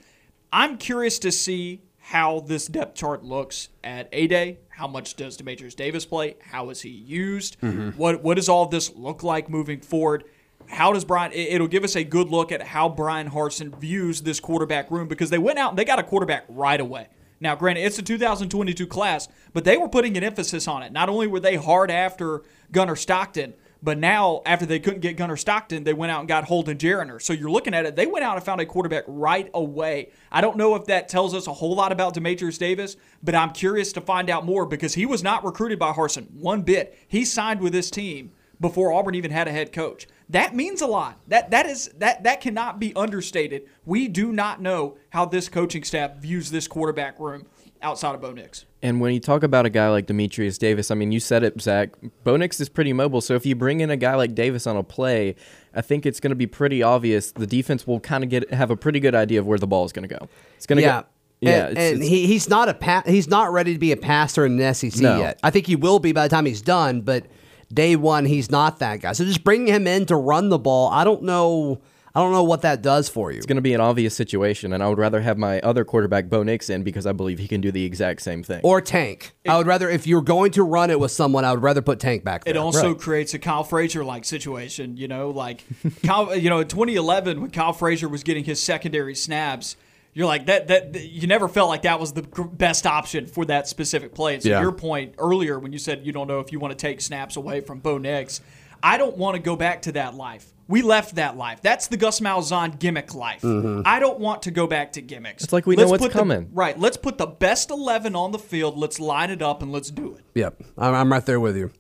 I'm 0.53 0.79
curious 0.79 1.21
to 1.21 1.31
see 1.31 1.83
how 1.99 2.41
this 2.41 2.67
depth 2.67 2.97
chart 2.97 3.23
looks 3.23 3.69
at 3.85 4.09
A 4.13 4.27
Day. 4.27 4.59
How 4.77 4.87
much 4.89 5.15
does 5.15 5.37
Demetrius 5.37 5.75
Davis 5.75 6.05
play? 6.05 6.37
How 6.43 6.71
is 6.71 6.81
he 6.83 6.89
used? 6.91 7.61
Mm-hmm. 7.61 7.91
What 7.99 8.23
what 8.23 8.35
does 8.35 8.49
all 8.49 8.67
this 8.67 8.95
look 8.95 9.23
like 9.23 9.49
moving 9.49 9.81
forward? 9.81 10.25
How 10.67 10.93
does 10.93 11.05
Brian? 11.05 11.33
it- 11.33 11.53
It'll 11.55 11.69
give 11.69 11.85
us 11.85 11.95
a 11.95 12.05
good 12.05 12.29
look 12.29 12.51
at 12.51 12.63
how 12.63 12.89
Bryan 12.89 13.31
Harsin 13.31 13.77
views 13.79 14.23
this 14.23 14.41
quarterback 14.41 14.91
room 14.91 15.07
because 15.09 15.31
they 15.31 15.39
went 15.39 15.59
out 15.59 15.71
and 15.71 15.79
they 15.79 15.85
got 15.85 15.99
a 15.99 16.03
quarterback 16.03 16.45
right 16.49 16.81
away. 16.81 17.09
Now, 17.41 17.55
granted, 17.55 17.83
it's 17.83 17.99
a 17.99 18.03
2022 18.03 18.87
class, 18.87 19.29
but 19.53 19.65
they 19.65 19.77
were 19.77 19.89
putting 19.89 20.17
an 20.17 20.25
emphasis 20.25 20.67
on 20.67 20.83
it. 20.83 20.93
Not 20.93 21.09
only 21.09 21.27
were 21.27 21.41
they 21.41 21.57
hard 21.57 21.91
after 21.91 22.43
Gunnar 22.73 22.97
Stockton, 22.97 23.55
but 23.85 23.99
now, 23.99 24.41
after 24.47 24.65
they 24.65 24.81
couldn't 24.81 25.01
get 25.01 25.19
Gunnar 25.19 25.37
Stockton, 25.37 25.85
they 25.85 25.93
went 25.93 26.11
out 26.11 26.21
and 26.21 26.27
got 26.27 26.45
Holden 26.45 26.79
Geriner. 26.79 27.21
So 27.21 27.35
you're 27.35 27.51
looking 27.51 27.75
at 27.75 27.85
it, 27.85 27.97
they 27.97 28.07
went 28.07 28.25
out 28.25 28.35
and 28.35 28.43
found 28.43 28.63
a 28.63 28.67
quarterback 28.67 29.05
right 29.07 29.51
away. 29.53 30.11
I 30.33 30.41
don't 30.41 30.57
know 30.57 30.75
if 30.75 30.87
that 30.87 31.11
tells 31.11 31.35
us 31.35 31.47
a 31.47 31.53
whole 31.53 31.77
lot 31.77 31.93
about 31.93 32.15
Demetrius 32.15 32.57
Davis, 32.57 32.97
but 33.23 33.35
I'm 33.35 33.51
curious 33.51 33.93
to 33.93 34.01
find 34.01 34.31
out 34.31 34.47
more 34.47 34.65
because 34.65 34.95
he 34.95 35.05
was 35.05 35.23
not 35.23 35.45
recruited 35.45 35.79
by 35.79 35.93
Harsin 35.93 36.31
one 36.31 36.63
bit. 36.63 36.99
He 37.07 37.27
signed 37.27 37.61
with 37.61 37.75
this 37.75 37.91
team 37.91 38.33
before 38.59 38.91
Auburn 38.91 39.17
even 39.17 39.31
had 39.31 39.49
a 39.49 39.53
head 39.53 39.71
coach. 39.71 40.09
That 40.31 40.55
means 40.55 40.81
a 40.81 40.87
lot. 40.87 41.21
That 41.29 41.51
that 41.51 41.67
is 41.67 41.89
that 41.99 42.23
that 42.23 42.41
cannot 42.41 42.81
be 42.81 42.97
understated. 42.97 43.69
We 43.85 44.09
do 44.09 44.33
not 44.33 44.63
know 44.63 44.97
how 45.11 45.27
this 45.27 45.51
coaching 45.51 45.85
staff 45.85 46.17
views 46.17 46.51
this 46.51 46.67
quarterback 46.67 47.21
room 47.21 47.45
outside 47.83 48.15
of 48.15 48.23
Bo 48.23 48.33
Nix. 48.33 48.65
And 48.85 49.01
when 49.01 49.15
you 49.15 49.19
talk 49.21 49.43
about 49.43 49.65
a 49.65 49.71
guy 49.71 49.89
like 49.89 50.05
Demetrius 50.07 50.59
Davis, 50.59 50.91
I 50.91 50.95
mean, 50.95 51.11
you 51.11 51.19
said 51.19 51.43
it, 51.43 51.59
Zac. 51.61 51.91
Bo 52.23 52.37
Nix 52.37 52.61
is 52.61 52.69
pretty 52.69 52.93
mobile. 52.93 53.23
So 53.23 53.35
if 53.35 53.47
you 53.47 53.57
bring 53.57 53.81
in 53.81 53.89
a 53.91 53.97
guy 53.97 54.15
like 54.15 54.35
Davis 54.35 54.67
on 54.67 54.77
a 54.77 54.83
play, 54.83 55.37
I 55.75 55.81
think 55.81 56.05
it's 56.05 56.21
going 56.21 56.33
to 56.33 56.37
be 56.37 56.47
pretty 56.47 56.83
obvious. 56.83 57.33
The 57.33 57.47
defense 57.47 57.87
will 57.87 57.99
kind 57.99 58.23
of 58.23 58.29
get 58.29 58.53
have 58.53 58.71
a 58.71 58.77
pretty 58.77 59.01
good 59.01 59.15
idea 59.15 59.41
of 59.41 59.47
where 59.47 59.59
the 59.59 59.67
ball 59.67 59.87
is 59.87 59.93
going 59.93 60.07
to 60.07 60.15
go. 60.19 60.29
It's 60.57 60.67
going 60.67 60.77
to 60.77 60.83
Yeah. 60.83 61.01
go. 61.01 61.07
Yeah, 61.41 61.51
and, 61.51 61.73
it's- 61.73 61.93
and 61.93 61.97
it's- 62.03 62.09
he, 62.11 62.27
he's 62.27 62.49
not 62.51 62.69
a 62.69 62.75
pa- 62.75 63.03
he's 63.07 63.27
not 63.27 63.53
ready 63.53 63.73
to 63.73 63.79
be 63.79 63.91
a 63.93 63.97
passer 63.97 64.45
in 64.45 64.57
the 64.59 64.65
SEC 64.75 65.01
No. 65.01 65.19
yet. 65.19 65.41
I 65.43 65.51
think 65.51 65.67
he 65.67 65.77
will 65.77 65.99
be 65.99 66.13
by 66.13 66.25
the 66.29 66.29
time 66.35 66.45
he's 66.47 66.63
done, 66.63 67.01
but 67.01 67.25
day 67.73 67.97
one 67.97 68.27
he's 68.27 68.51
not 68.51 68.79
that 68.81 69.01
guy. 69.01 69.13
So 69.13 69.25
just 69.25 69.45
bringing 69.45 69.69
him 69.75 69.87
in 69.87 70.05
to 70.07 70.17
run 70.17 70.51
the 70.51 70.59
ball, 70.59 70.91
I 70.91 71.05
don't 71.05 71.23
know. 71.23 71.81
I 72.17 72.21
don't 72.21 72.31
know 72.33 72.45
what 72.45 72.63
that 72.63 72.81
does 72.81 73.09
for 73.09 73.33
you. 73.33 73.39
it's 73.39 73.47
going 73.47 73.57
to 73.57 73.63
be 73.63 73.75
an 73.75 73.81
obvious 73.81 74.15
situation, 74.15 74.73
and 74.73 74.83
I 74.85 74.89
would 74.89 74.99
rather 74.99 75.21
have 75.21 75.37
my 75.37 75.59
other 75.61 75.85
quarterback 75.85 76.29
Bo 76.29 76.45
Nix 76.45 76.71
in 76.71 76.85
because 76.85 77.07
I 77.07 77.13
believe 77.13 77.41
he 77.41 77.49
can 77.49 77.61
do 77.61 77.73
the 77.73 77.85
exact 77.85 78.23
same 78.23 78.45
thing. 78.45 78.61
Or 78.63 78.81
Tank. 78.81 79.33
I 79.49 79.59
would 79.59 79.67
rather 79.67 79.91
if 79.91 80.07
you're 80.07 80.23
going 80.23 80.53
to 80.53 80.63
run 80.63 80.91
it 80.91 81.01
with 81.01 81.11
someone, 81.11 81.45
I 81.45 81.53
would 81.53 81.63
rather 81.63 81.83
put 81.83 81.99
Tank 81.99 82.23
back 82.23 82.45
there. 82.45 82.55
It 82.55 82.57
also 82.57 82.91
Right. 82.93 82.99
creates 82.99 83.35
a 83.35 83.39
Kiehl 83.41 83.67
Frazier 83.67 84.05
like 84.05 84.25
situation, 84.25 84.97
you 84.97 85.09
know, 85.09 85.31
like 85.31 85.65
Kiehl, 86.03 86.41
you 86.41 86.51
know, 86.51 86.61
in 86.61 86.69
2011 86.69 87.41
when 87.41 87.51
Kiehl 87.51 87.75
Frazier 87.77 88.09
was 88.09 88.23
getting 88.23 88.45
his 88.45 88.63
secondary 88.63 89.17
snaps, 89.17 89.77
you're 90.13 90.27
like 90.29 90.47
that 90.47 90.69
that 90.69 90.95
you 91.09 91.27
never 91.27 91.49
felt 91.49 91.69
like 91.69 91.83
that 91.83 91.99
was 91.99 92.13
the 92.13 92.23
best 92.53 92.87
option 92.87 93.27
for 93.27 93.45
that 93.47 93.67
specific 93.67 94.15
play. 94.15 94.35
And 94.35 94.43
so 94.45 94.51
Yeah. 94.51 94.61
your 94.61 94.71
point 94.71 95.15
earlier 95.19 95.59
when 95.59 95.73
you 95.73 95.81
said 95.81 96.07
you 96.07 96.13
don't 96.13 96.29
know 96.29 96.39
if 96.39 96.53
you 96.53 96.61
want 96.61 96.71
to 96.71 96.81
take 96.81 97.01
snaps 97.01 97.35
away 97.35 97.61
from 97.61 97.81
Bo 97.81 97.99
Nix, 97.99 98.41
I 98.85 98.99
don't 98.99 99.17
want 99.17 99.35
to 99.35 99.43
go 99.43 99.57
back 99.57 99.83
to 99.83 99.93
that 99.93 100.15
life. 100.15 100.53
We 100.67 100.81
left 100.83 101.17
that 101.17 101.37
life. 101.37 101.61
That's 101.63 101.89
the 101.89 101.97
Gus 101.99 102.21
Malzahn 102.21 102.79
gimmick 102.79 103.15
life. 103.15 103.45
I 103.45 103.99
don't 104.01 104.19
want 104.19 104.43
to 104.43 104.51
go 104.51 104.67
back 104.67 104.93
to 104.93 105.03
gimmicks. 105.03 105.45
It's 105.45 105.53
like 105.53 105.67
we 105.67 105.77
know 105.77 105.89
what's 105.89 106.03
put 106.03 106.13
the- 106.13 106.19
coming. 106.19 106.49
right. 106.53 106.79
Let's 106.79 106.97
put 106.97 107.19
the 107.19 107.27
best 107.27 107.71
11 107.71 108.17
on 108.17 108.33
the 108.33 108.39
field. 108.39 108.79
Let's 108.79 108.99
line 108.99 109.31
it 109.31 109.43
up 109.43 109.63
and 109.63 109.71
let's 109.73 109.91
do 109.91 110.15
it. 110.15 110.23
Yep, 110.35 110.63
I'm, 110.79 110.95
I'm 110.95 111.13
right 111.13 111.25
there 111.27 111.41
with 111.41 111.57
you. 111.57 111.71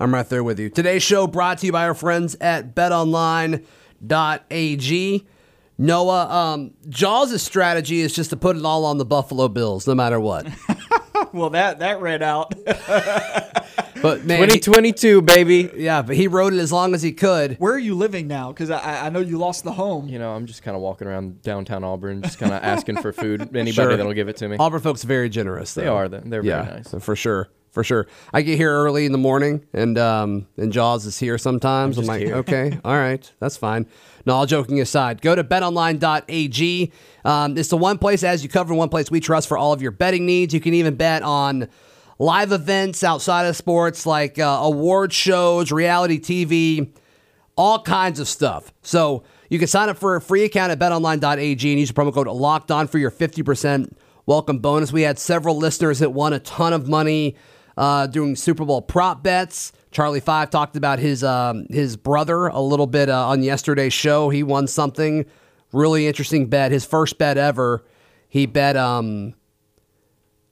I'm 0.00 0.12
right 0.14 0.28
there 0.28 0.44
with 0.44 0.60
you. 0.60 0.68
Today's 0.70 1.02
show 1.02 1.26
brought 1.26 1.58
to 1.58 1.66
you 1.66 1.72
by 1.72 1.84
our 1.86 1.94
friends 1.94 2.36
at 2.40 2.74
BetOnline.ag. 2.74 3.64
Noah, 5.80 6.28
um, 6.28 6.74
Jaws' 6.88 7.40
strategy 7.42 8.00
is 8.00 8.12
just 8.12 8.30
to 8.30 8.36
put 8.36 8.56
it 8.56 8.64
all 8.64 8.84
on 8.84 8.98
the 8.98 9.04
Buffalo 9.04 9.46
Bills, 9.48 9.86
no 9.86 9.94
matter 9.94 10.18
what. 10.20 10.46
Well, 11.32 11.50
that 11.50 11.78
that 11.80 12.00
read 12.00 12.22
out. 12.22 12.54
But 14.00 14.24
man, 14.24 14.48
he- 14.48 14.60
2022, 14.60 15.22
baby. 15.22 15.70
yeah, 15.76 16.02
but 16.02 16.14
he 16.14 16.28
rode 16.28 16.52
it 16.54 16.60
as 16.60 16.70
long 16.70 16.94
as 16.94 17.02
he 17.02 17.10
could. 17.12 17.56
Where 17.58 17.74
are 17.74 17.78
you 17.80 17.96
living 17.96 18.28
now? 18.28 18.52
Because 18.52 18.70
I, 18.70 19.06
I 19.06 19.08
know 19.10 19.18
you 19.18 19.38
lost 19.38 19.64
the 19.64 19.72
home. 19.72 20.08
You 20.08 20.20
know, 20.20 20.30
I'm 20.36 20.46
just 20.46 20.62
kind 20.62 20.76
of 20.76 20.80
walking 20.80 21.08
around 21.08 21.42
downtown 21.42 21.82
Auburn, 21.82 22.22
just 22.22 22.38
kind 22.38 22.52
of 22.52 22.62
asking 22.62 22.98
for 22.98 23.12
food. 23.12 23.40
Anybody 23.56 23.72
Sure. 23.72 23.96
that'll 23.96 24.12
give 24.12 24.28
it 24.28 24.36
to 24.36 24.48
me. 24.48 24.56
Auburn 24.56 24.80
folks 24.82 25.02
very 25.02 25.28
generous. 25.28 25.74
Though. 25.74 25.80
They 25.82 25.88
are. 25.88 26.08
They're 26.08 26.20
they're 26.20 26.44
yeah, 26.44 26.62
very 26.62 26.76
nice. 26.76 26.94
for 27.04 27.16
sure, 27.16 27.48
for 27.70 27.84
sure. 27.84 28.06
I 28.32 28.42
get 28.42 28.56
here 28.56 28.72
early 28.72 29.06
in 29.06 29.12
the 29.12 29.18
morning, 29.18 29.64
and 29.72 29.98
um, 29.98 30.46
and 30.56 30.72
Jaws 30.72 31.06
is 31.06 31.18
here 31.18 31.38
sometimes. 31.38 31.96
I'm, 31.96 32.02
just 32.02 32.08
like, 32.08 32.22
here. 32.22 32.36
okay, 32.36 32.78
all 32.84 32.96
right, 32.96 33.30
that's 33.40 33.56
fine. 33.56 33.86
No, 34.26 34.34
all 34.34 34.46
joking 34.46 34.80
aside, 34.80 35.22
go 35.22 35.34
to 35.34 35.44
betonline.ag. 35.44 36.92
Um, 37.24 37.56
it's 37.56 37.68
the 37.68 37.76
one 37.76 37.98
place, 37.98 38.22
as 38.22 38.42
you 38.42 38.48
cover, 38.48 38.74
one 38.74 38.88
place 38.88 39.10
we 39.10 39.20
trust 39.20 39.48
for 39.48 39.56
all 39.56 39.72
of 39.72 39.82
your 39.82 39.90
betting 39.90 40.26
needs. 40.26 40.52
You 40.52 40.60
can 40.60 40.74
even 40.74 40.96
bet 40.96 41.22
on 41.22 41.68
live 42.18 42.52
events 42.52 43.04
outside 43.04 43.46
of 43.46 43.56
sports, 43.56 44.06
like 44.06 44.38
uh, 44.38 44.60
award 44.62 45.12
shows, 45.12 45.72
reality 45.72 46.18
TV 46.18 46.90
all 47.58 47.82
kinds 47.82 48.20
of 48.20 48.28
stuff. 48.28 48.72
So 48.82 49.24
you 49.50 49.58
can 49.58 49.66
sign 49.66 49.88
up 49.88 49.98
for 49.98 50.14
a 50.14 50.20
free 50.20 50.44
account 50.44 50.70
at 50.70 50.78
betonline.ag 50.78 51.70
and 51.70 51.80
use 51.80 51.88
the 51.88 51.94
promo 51.94 52.14
code 52.14 52.28
locked 52.28 52.70
on 52.70 52.86
for 52.86 52.98
your 52.98 53.10
50% 53.10 53.92
welcome 54.26 54.60
bonus. 54.60 54.92
We 54.92 55.02
had 55.02 55.18
several 55.18 55.56
listeners 55.56 55.98
that 55.98 56.10
won 56.10 56.32
a 56.32 56.38
ton 56.38 56.72
of 56.72 56.88
money 56.88 57.34
uh, 57.78 58.08
doing 58.08 58.36
Super 58.36 58.64
Bowl 58.64 58.82
prop 58.82 59.22
bets. 59.22 59.72
Charlie 59.90 60.20
Five 60.20 60.50
talked 60.50 60.76
about 60.76 60.98
his 60.98 61.24
um, 61.24 61.66
his 61.70 61.96
brother 61.96 62.48
a 62.48 62.60
little 62.60 62.88
bit 62.88 63.08
uh, 63.08 63.28
on 63.28 63.42
yesterday's 63.42 63.94
show. 63.94 64.28
He 64.28 64.42
won 64.42 64.66
something 64.66 65.24
really 65.72 66.06
interesting 66.06 66.46
bet. 66.48 66.72
His 66.72 66.84
first 66.84 67.16
bet 67.16 67.38
ever. 67.38 67.84
He 68.28 68.44
bet 68.44 68.76
um, 68.76 69.34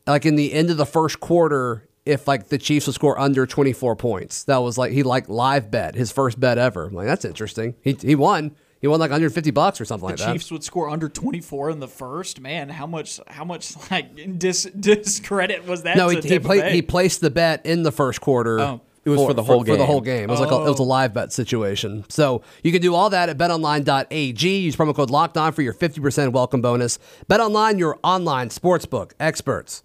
like 0.07 0.25
in 0.25 0.37
the 0.37 0.53
end 0.53 0.71
of 0.71 0.77
the 0.77 0.87
first 0.87 1.21
quarter 1.21 1.87
if 2.07 2.29
like 2.29 2.49
the 2.49 2.59
Chiefs 2.59 2.87
would 2.87 2.95
score 2.95 3.19
under 3.19 3.45
24 3.45 3.97
points. 3.97 4.45
That 4.45 4.59
was 4.59 4.79
like 4.79 4.93
he 4.93 5.03
like 5.03 5.29
live 5.29 5.71
bet 5.71 5.97
his 5.97 6.13
first 6.13 6.39
bet 6.39 6.57
ever. 6.57 6.87
I'm 6.87 6.95
like 6.95 7.09
that's 7.09 7.25
interesting. 7.25 7.75
He 7.83 7.97
he 8.01 8.15
won. 8.15 8.57
He 8.81 8.87
won 8.89 9.01
like 9.01 9.11
150 9.11 9.51
bucks 9.53 9.81
or 9.81 9.85
something 9.85 10.07
like 10.09 10.19
the 10.19 10.25
that. 10.27 10.33
Chiefs 10.35 10.51
would 10.53 10.63
score 10.63 10.89
under 10.91 11.09
24 11.09 11.71
in 11.71 11.81
the 11.81 11.89
first. 11.89 12.41
Man, 12.41 12.69
how 12.69 12.87
much 12.87 13.21
how 13.27 13.45
much 13.45 13.75
like 13.91 14.39
dis, 14.39 14.65
discredit 14.79 15.67
was 15.67 15.83
that? 15.85 15.97
no, 15.97 16.09
to 16.11 16.17
he 16.17 16.21
he, 16.21 16.29
Tampa 16.29 16.47
played, 16.47 16.61
Bay? 16.63 16.73
he 16.73 16.83
placed 16.83 17.21
the 17.21 17.31
bet 17.31 17.65
in 17.65 17.83
the 17.83 17.93
first 17.93 18.21
quarter. 18.21 18.61
Oh. 18.61 18.81
It 19.05 19.11
was 19.11 19.21
for 19.21 19.35
the 19.35 19.43
whole 19.45 19.61
For 19.61 19.71
the 19.71 19.77
game. 19.77 19.87
whole 19.87 20.01
game. 20.01 20.25
It 20.25 20.31
was 20.31 20.41
like 20.41 20.51
a, 20.51 20.57
it 20.57 20.69
was 20.69 20.81
a 20.81 20.83
Oh. 20.83 20.87
live 20.87 21.15
bet 21.15 21.33
situation. 21.33 22.05
So 22.09 22.43
you 22.65 22.73
can 22.73 22.83
do 22.83 22.93
all 22.93 23.09
that 23.11 23.29
at 23.29 23.39
betonline.ag. 23.39 24.59
Use 24.59 24.75
promo 24.75 24.93
code 24.97 25.11
locked 25.11 25.37
on 25.37 25.53
for 25.53 25.63
your 25.63 25.73
50% 25.75 26.33
welcome 26.33 26.61
bonus. 26.61 26.99
BetOnline, 27.31 27.79
your 27.79 28.01
online 28.03 28.49
sportsbook 28.49 29.13
experts. 29.21 29.85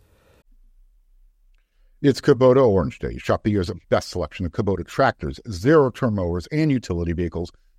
It's 2.01 2.19
Kubota 2.19 2.67
Orange 2.67 2.97
Day. 2.97 3.17
Shop 3.19 3.43
the 3.43 3.51
year's 3.51 3.69
best 3.89 4.10
selection 4.10 4.47
of 4.47 4.54
Kubota 4.54 4.86
tractors, 4.88 5.39
zero 5.51 5.91
turn 5.91 6.15
mowers, 6.15 6.47
and 6.51 6.71
utility 6.71 7.13
vehicles, 7.13 7.51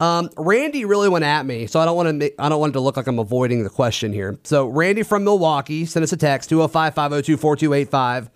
Um, 0.00 0.28
Randy 0.36 0.84
really 0.84 1.08
went 1.08 1.24
at 1.24 1.46
me, 1.46 1.66
so 1.66 1.78
I 1.78 1.84
don't 1.84 1.96
want 1.96 2.08
to. 2.08 2.12
Make, 2.12 2.34
I 2.38 2.48
don't 2.48 2.60
want 2.60 2.70
it 2.72 2.74
to 2.74 2.80
look 2.80 2.96
like 2.96 3.06
I'm 3.06 3.18
avoiding 3.18 3.62
the 3.62 3.70
question 3.70 4.12
here. 4.12 4.38
So 4.42 4.66
Randy 4.66 5.02
from 5.02 5.24
Milwaukee 5.24 5.86
sent 5.86 6.02
us 6.02 6.12
a 6.12 6.16
text 6.16 6.50
205-502-4285. 6.50 8.28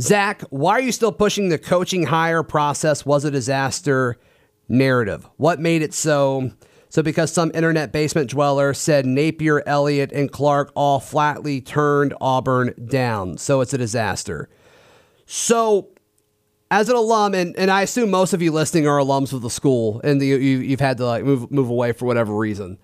Zac, 0.00 0.42
why 0.50 0.72
are 0.72 0.80
you 0.80 0.92
still 0.92 1.12
pushing 1.12 1.50
the 1.50 1.58
coaching 1.58 2.04
hire 2.04 2.42
process 2.42 3.04
was 3.04 3.24
a 3.24 3.30
disaster 3.30 4.16
narrative? 4.68 5.28
What 5.36 5.60
made 5.60 5.82
it 5.82 5.92
so? 5.92 6.50
So 6.88 7.02
because 7.02 7.32
some 7.32 7.50
internet 7.54 7.92
basement 7.92 8.30
dweller 8.30 8.74
said 8.74 9.06
Napier, 9.06 9.62
Elliott, 9.66 10.12
and 10.12 10.30
Clark 10.30 10.72
all 10.74 11.00
flatly 11.00 11.60
turned 11.60 12.14
Auburn 12.20 12.74
down, 12.86 13.38
so 13.38 13.60
it's 13.60 13.72
a 13.72 13.78
disaster. 13.78 14.48
So 15.26 15.88
as 16.72 16.88
an 16.88 16.96
alum, 16.96 17.34
and, 17.34 17.54
and 17.58 17.70
I 17.70 17.82
assume 17.82 18.10
most 18.10 18.32
of 18.32 18.40
you 18.40 18.50
listening 18.50 18.86
are 18.88 18.98
alums 18.98 19.34
of 19.34 19.42
the 19.42 19.50
school, 19.50 20.00
and 20.02 20.18
the, 20.18 20.26
you, 20.26 20.36
you've 20.36 20.80
had 20.80 20.96
to 20.96 21.04
like 21.04 21.22
move 21.22 21.50
move 21.50 21.68
away 21.68 21.92
for 21.92 22.06
whatever 22.06 22.34
reason. 22.34 22.78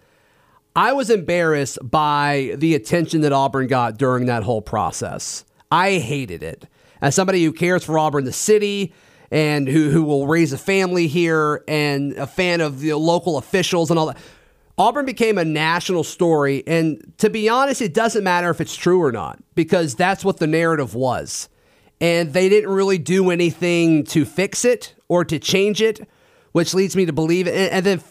I 0.76 0.92
was 0.92 1.08
embarrassed 1.08 1.78
by 1.82 2.54
the 2.58 2.74
attention 2.74 3.22
that 3.22 3.32
Auburn 3.32 3.66
got 3.66 3.96
during 3.96 4.26
that 4.26 4.42
whole 4.42 4.60
process. 4.60 5.46
I 5.72 5.94
hated 5.94 6.42
it. 6.42 6.68
As 7.00 7.14
somebody 7.14 7.42
who 7.42 7.50
cares 7.50 7.82
for 7.82 7.98
Auburn, 7.98 8.24
the 8.24 8.32
city, 8.32 8.92
and 9.30 9.66
who 9.66 9.88
who 9.88 10.04
will 10.04 10.26
raise 10.26 10.52
a 10.52 10.58
family 10.58 11.06
here, 11.06 11.64
and 11.66 12.12
a 12.12 12.26
fan 12.26 12.60
of 12.60 12.80
the 12.80 12.92
local 12.92 13.38
officials 13.38 13.88
and 13.88 13.98
all 13.98 14.08
that. 14.08 14.18
Auburn 14.76 15.06
became 15.06 15.38
a 15.38 15.46
national 15.46 16.04
story, 16.04 16.62
and 16.66 17.14
to 17.16 17.30
be 17.30 17.48
honest, 17.48 17.80
it 17.80 17.94
doesn't 17.94 18.22
matter 18.22 18.50
if 18.50 18.60
it's 18.60 18.76
true 18.76 19.02
or 19.02 19.12
not 19.12 19.38
because 19.54 19.94
that's 19.94 20.26
what 20.26 20.36
the 20.36 20.46
narrative 20.46 20.94
was 20.94 21.48
and 22.00 22.32
they 22.32 22.48
didn't 22.48 22.70
really 22.70 22.98
do 22.98 23.30
anything 23.30 24.04
to 24.04 24.24
fix 24.24 24.64
it 24.64 24.94
or 25.08 25.24
to 25.24 25.38
change 25.38 25.82
it, 25.82 26.06
which 26.52 26.74
leads 26.74 26.94
me 26.96 27.06
to 27.06 27.12
believe. 27.12 27.46
And, 27.46 27.56
and 27.72 27.86
then 27.86 28.02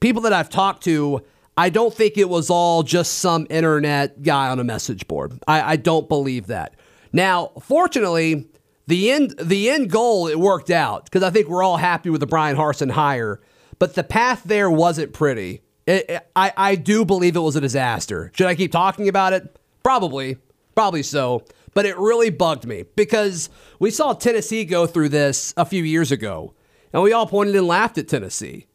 people 0.00 0.22
that 0.22 0.32
I've 0.32 0.50
talked 0.50 0.84
to, 0.84 1.22
I 1.56 1.68
don't 1.70 1.92
think 1.94 2.16
it 2.18 2.28
was 2.28 2.50
all 2.50 2.82
just 2.82 3.18
some 3.18 3.46
internet 3.50 4.22
guy 4.22 4.48
on 4.48 4.58
a 4.58 4.64
message 4.64 5.06
board. 5.06 5.38
I, 5.46 5.72
I 5.72 5.76
don't 5.76 6.08
believe 6.08 6.46
that. 6.48 6.74
Now, 7.12 7.52
fortunately, 7.62 8.46
the 8.86 9.10
end 9.12 9.34
the 9.40 9.70
end 9.70 9.90
goal 9.90 10.26
it 10.28 10.38
worked 10.38 10.70
out 10.70 11.04
because 11.04 11.22
I 11.22 11.30
think 11.30 11.48
we're 11.48 11.62
all 11.62 11.76
happy 11.76 12.10
with 12.10 12.20
the 12.20 12.26
Bryan 12.26 12.56
Harsin 12.56 12.90
hire, 12.90 13.40
but 13.78 13.94
the 13.94 14.02
path 14.04 14.42
there 14.44 14.70
wasn't 14.70 15.12
pretty. 15.12 15.62
It, 15.86 16.06
it- 16.08 16.30
I 16.34 16.52
I 16.56 16.74
do 16.76 17.04
believe 17.04 17.36
it 17.36 17.40
was 17.40 17.56
a 17.56 17.60
disaster. 17.60 18.30
Should 18.34 18.46
I 18.46 18.54
keep 18.54 18.72
talking 18.72 19.08
about 19.08 19.32
it? 19.32 19.56
Probably, 19.82 20.38
probably 20.74 21.02
so. 21.02 21.44
But 21.72 21.86
it 21.86 21.96
really 21.98 22.30
bugged 22.30 22.66
me 22.66 22.84
because 22.96 23.48
we 23.78 23.90
saw 23.90 24.12
Tennessee 24.12 24.64
go 24.64 24.86
through 24.86 25.10
this 25.10 25.54
a 25.56 25.64
few 25.64 25.84
years 25.84 26.10
ago, 26.10 26.54
and 26.92 27.02
we 27.02 27.12
all 27.12 27.26
pointed 27.26 27.54
and 27.54 27.66
laughed 27.66 27.98
at 27.98 28.08
Tennessee. 28.08 28.66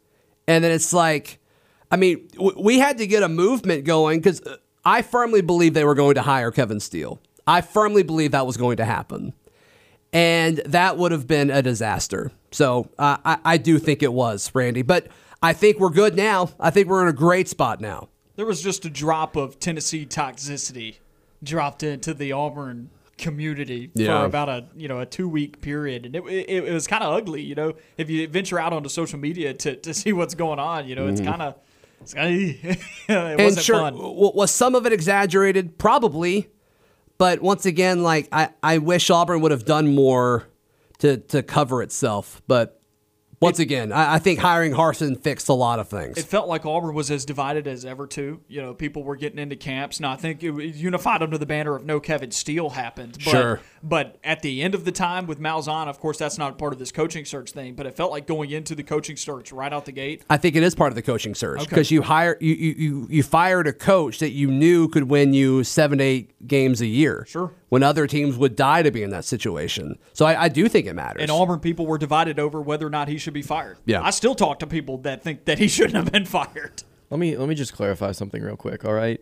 And 0.47 0.63
then 0.63 0.71
it's 0.71 0.93
like, 0.93 1.39
I 1.91 1.97
mean, 1.97 2.27
we 2.57 2.79
had 2.79 2.97
to 2.99 3.07
get 3.07 3.23
a 3.23 3.29
movement 3.29 3.83
going 3.83 4.19
because 4.19 4.41
I 4.83 5.01
firmly 5.01 5.41
believe 5.41 5.73
they 5.73 5.83
were 5.83 5.95
going 5.95 6.15
to 6.15 6.21
hire 6.21 6.51
Kevin 6.51 6.79
Steele. 6.79 7.19
I 7.47 7.61
firmly 7.61 8.03
believe 8.03 8.31
that 8.31 8.45
was 8.45 8.57
going 8.57 8.77
to 8.77 8.85
happen. 8.85 9.33
And 10.13 10.57
that 10.59 10.97
would 10.97 11.11
have 11.11 11.27
been 11.27 11.51
a 11.51 11.61
disaster. 11.61 12.31
So 12.51 12.89
uh, 12.97 13.17
I, 13.25 13.37
I 13.43 13.57
do 13.57 13.77
think 13.79 14.01
it 14.01 14.13
was, 14.13 14.49
Randy. 14.53 14.81
But 14.81 15.07
I 15.43 15.53
think 15.53 15.79
we're 15.79 15.89
good 15.89 16.15
now. 16.15 16.51
I 16.59 16.69
think 16.69 16.87
we're 16.87 17.01
in 17.01 17.09
a 17.09 17.13
great 17.13 17.49
spot 17.49 17.81
now. 17.81 18.09
There 18.35 18.45
was 18.45 18.61
just 18.61 18.85
a 18.85 18.89
drop 18.89 19.35
of 19.35 19.59
Tennessee 19.59 20.05
toxicity 20.05 20.97
dropped 21.45 21.83
into 21.83 22.13
the 22.13 22.33
Auburn 22.33 22.89
community 23.17 23.91
Yeah. 23.93 24.19
for 24.19 24.25
about 24.25 24.49
a 24.49 24.65
you 24.75 24.87
know 24.87 24.99
a 24.99 25.05
two 25.05 25.29
week 25.29 25.61
period, 25.61 26.05
and 26.05 26.15
it, 26.15 26.23
it, 26.25 26.63
it 26.65 26.73
was 26.73 26.87
kind 26.87 27.03
of 27.03 27.13
ugly. 27.13 27.41
You 27.41 27.55
know, 27.55 27.73
if 27.97 28.09
you 28.09 28.27
venture 28.27 28.59
out 28.59 28.73
onto 28.73 28.89
social 28.89 29.19
media 29.19 29.53
to, 29.53 29.75
to 29.77 29.93
see 29.93 30.11
what's 30.13 30.35
going 30.35 30.59
on, 30.59 30.87
you 30.87 30.95
know, 30.95 31.07
it's 31.07 31.21
mm-hmm. 31.21 31.29
kind 31.29 31.41
of 31.41 31.55
it's 32.01 32.13
kind 32.13 32.27
of 32.27 32.65
it 32.65 32.79
and 33.07 33.39
wasn't 33.41 33.65
sure, 33.65 33.79
fun. 33.79 33.93
w- 33.93 34.31
was 34.35 34.51
some 34.51 34.75
of 34.75 34.85
it 34.85 34.93
exaggerated? 34.93 35.77
Probably. 35.77 36.49
But 37.17 37.41
once 37.41 37.65
again, 37.65 38.03
like 38.03 38.27
I, 38.31 38.49
I 38.61 38.79
wish 38.79 39.09
Auburn 39.09 39.39
would 39.41 39.51
have 39.51 39.65
done 39.65 39.95
more 39.95 40.47
to 40.99 41.17
to 41.17 41.41
cover 41.41 41.81
itself. 41.81 42.41
But 42.47 42.81
once 43.41 43.59
again, 43.59 43.91
I, 43.91 44.15
I 44.15 44.19
think 44.19 44.39
hiring 44.39 44.73
Harsin 44.73 45.19
fixed 45.19 45.49
a 45.49 45.53
lot 45.53 45.79
of 45.79 45.87
things. 45.89 46.17
It 46.17 46.25
felt 46.25 46.47
like 46.47 46.65
Auburn 46.65 46.95
was 46.95 47.11
as 47.11 47.25
divided 47.25 47.67
as 47.67 47.85
ever, 47.85 48.07
too. 48.07 48.41
You 48.47 48.61
know, 48.61 48.73
people 48.73 49.03
were 49.03 49.15
getting 49.15 49.39
into 49.39 49.55
camps. 49.55 49.99
Now, 49.99 50.11
I 50.11 50.15
think 50.15 50.43
it 50.43 50.51
was 50.51 50.81
unified 50.81 51.21
under 51.21 51.37
the 51.37 51.45
banner 51.45 51.75
of 51.75 51.85
no 51.85 51.99
Kevin 51.99 52.31
Steele 52.31 52.71
happened. 52.71 53.17
But, 53.23 53.31
Sure. 53.31 53.59
But 53.83 54.17
at 54.23 54.41
the 54.41 54.63
end 54.63 54.73
of 54.73 54.83
the 54.85 54.91
time 54.91 55.27
with 55.27 55.39
Malzahn, 55.39 55.87
of 55.87 55.99
course, 55.99 56.17
that's 56.17 56.37
not 56.39 56.57
part 56.57 56.73
of 56.73 56.79
this 56.79 56.91
coaching 56.91 57.23
search 57.25 57.51
thing, 57.51 57.75
but 57.75 57.85
it 57.85 57.95
felt 57.95 58.11
like 58.11 58.25
going 58.25 58.49
into 58.49 58.73
the 58.73 58.83
coaching 58.83 59.15
search 59.15 59.51
right 59.51 59.71
out 59.71 59.85
the 59.85 59.91
gate. 59.91 60.23
I 60.29 60.37
think 60.37 60.55
it 60.55 60.63
is 60.63 60.73
part 60.73 60.91
of 60.91 60.95
the 60.95 61.01
coaching 61.03 61.35
search 61.35 61.59
Okay. 61.61 61.69
because 61.69 61.91
you 61.91 62.01
hire 62.01 62.37
you, 62.41 62.55
you 62.55 62.73
you 62.77 63.07
you 63.11 63.23
fired 63.23 63.67
a 63.67 63.73
coach 63.73 64.19
that 64.19 64.31
you 64.31 64.47
knew 64.49 64.87
could 64.87 65.03
win 65.03 65.33
you 65.33 65.63
seven 65.63 65.99
to 65.99 66.03
eight 66.03 66.47
games 66.47 66.81
a 66.81 66.87
year. 66.87 67.25
Sure. 67.27 67.51
When 67.75 67.83
other 67.83 68.07
teams 68.07 68.37
would 68.37 68.55
die 68.55 68.83
to 68.83 68.89
be 68.89 69.03
in 69.03 69.09
that 69.09 69.25
situation, 69.25 69.99
so 70.13 70.25
I, 70.25 70.43
I 70.43 70.47
do 70.47 70.69
think 70.69 70.87
it 70.87 70.93
matters. 70.93 71.21
And 71.21 71.29
Auburn 71.29 71.59
people 71.59 71.85
were 71.85 71.97
divided 71.97 72.39
over 72.39 72.61
whether 72.61 72.87
or 72.87 72.89
not 72.89 73.09
he 73.09 73.17
should 73.17 73.33
be 73.33 73.41
fired. 73.41 73.79
Yeah. 73.85 74.01
I 74.01 74.11
still 74.11 74.33
talk 74.33 74.59
to 74.59 74.65
people 74.65 74.99
that 74.99 75.21
think 75.21 75.43
that 75.43 75.59
he 75.59 75.67
shouldn't 75.75 75.95
have 75.95 76.09
been 76.09 76.23
fired. 76.23 76.83
Let 77.09 77.19
me 77.19 77.35
let 77.35 77.49
me 77.49 77.53
just 77.53 77.73
clarify 77.73 78.13
something 78.13 78.41
real 78.41 78.55
quick. 78.55 78.85
All 78.85 78.93
right, 78.93 79.19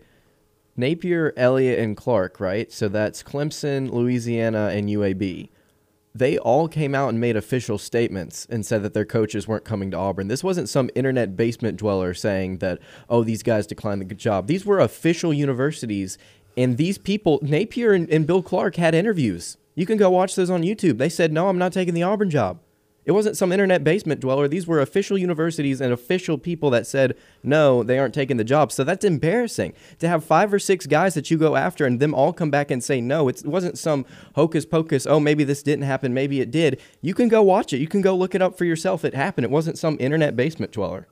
Napier, 0.78 1.34
Elliott, 1.36 1.80
and 1.80 1.98
Clark. 1.98 2.40
Right, 2.40 2.72
so 2.72 2.88
that's 2.90 3.24
Clemson, 3.24 3.92
Louisiana, 3.92 4.68
and 4.72 4.88
UAB. 4.88 5.50
they 6.14 6.38
all 6.38 6.68
came 6.68 6.94
out 6.94 7.10
and 7.10 7.20
made 7.20 7.36
official 7.36 7.80
statements 7.80 8.46
and 8.52 8.64
said 8.64 8.84
that 8.84 8.94
their 8.94 9.04
coaches 9.04 9.48
weren't 9.48 9.66
coming 9.66 9.90
to 9.90 9.98
Auburn. 9.98 10.28
This 10.28 10.44
wasn't 10.44 10.70
some 10.70 10.92
internet 10.94 11.36
basement 11.36 11.78
dweller 11.78 12.14
saying 12.14 12.60
that, 12.60 12.78
oh, 13.10 13.24
these 13.24 13.42
guys 13.42 13.66
declined 13.66 14.08
the 14.08 14.14
job. 14.14 14.46
These 14.46 14.64
were 14.64 14.80
official 14.80 15.34
universities, 15.34 16.20
and 16.56 16.78
these 16.78 16.98
people, 16.98 17.40
Napier 17.42 17.94
and, 17.94 18.10
and 18.10 18.28
Bill 18.28 18.44
Clark, 18.44 18.76
had 18.76 18.94
interviews. 18.94 19.58
You 19.76 19.86
can 19.86 19.98
go 19.98 20.10
watch 20.10 20.36
those 20.36 20.50
on 20.50 20.62
YouTube. 20.62 20.98
They 20.98 21.10
said, 21.10 21.34
no, 21.34 21.50
I'm 21.50 21.58
not 21.58 21.74
taking 21.74 21.94
the 21.94 22.04
Auburn 22.04 22.30
job. 22.30 22.60
It 23.06 23.12
wasn't 23.12 23.36
some 23.36 23.52
internet 23.52 23.84
basement 23.84 24.22
dweller. 24.22 24.48
These 24.48 24.66
were 24.66 24.80
official 24.80 25.18
universities 25.18 25.82
and 25.82 25.92
official 25.92 26.38
people 26.38 26.70
that 26.70 26.88
said, 26.88 27.18
no, 27.44 27.84
they 27.84 28.00
aren't 28.00 28.14
taking 28.14 28.38
the 28.38 28.46
job. 28.46 28.72
So 28.72 28.86
that's 28.86 29.04
embarrassing 29.04 29.74
to 30.00 30.08
have 30.08 30.24
five 30.24 30.54
or 30.54 30.60
six 30.60 30.86
guys 30.86 31.14
that 31.16 31.30
you 31.30 31.38
go 31.38 31.58
after 31.58 31.86
and 31.86 32.00
them 32.00 32.14
all 32.14 32.32
come 32.32 32.50
back 32.50 32.72
and 32.72 32.82
say, 32.82 33.02
no, 33.02 33.28
it 33.28 33.46
wasn't 33.46 33.78
some 33.78 34.06
hocus 34.36 34.66
pocus. 34.66 35.06
Oh, 35.06 35.20
maybe 35.20 35.44
this 35.44 35.64
didn't 35.64 35.84
happen. 35.84 36.14
Maybe 36.14 36.40
it 36.40 36.50
did. 36.50 36.80
You 37.02 37.14
can 37.14 37.28
go 37.28 37.42
watch 37.42 37.74
it. 37.74 37.80
You 37.80 37.88
can 37.88 38.02
go 38.02 38.16
look 38.16 38.36
it 38.36 38.42
up 38.42 38.58
for 38.58 38.64
yourself. 38.64 39.04
It 39.04 39.16
happened. 39.16 39.44
It 39.44 39.52
wasn't 39.52 39.78
some 39.78 39.98
internet 40.00 40.38
basement 40.38 40.72
dweller. 40.72 41.08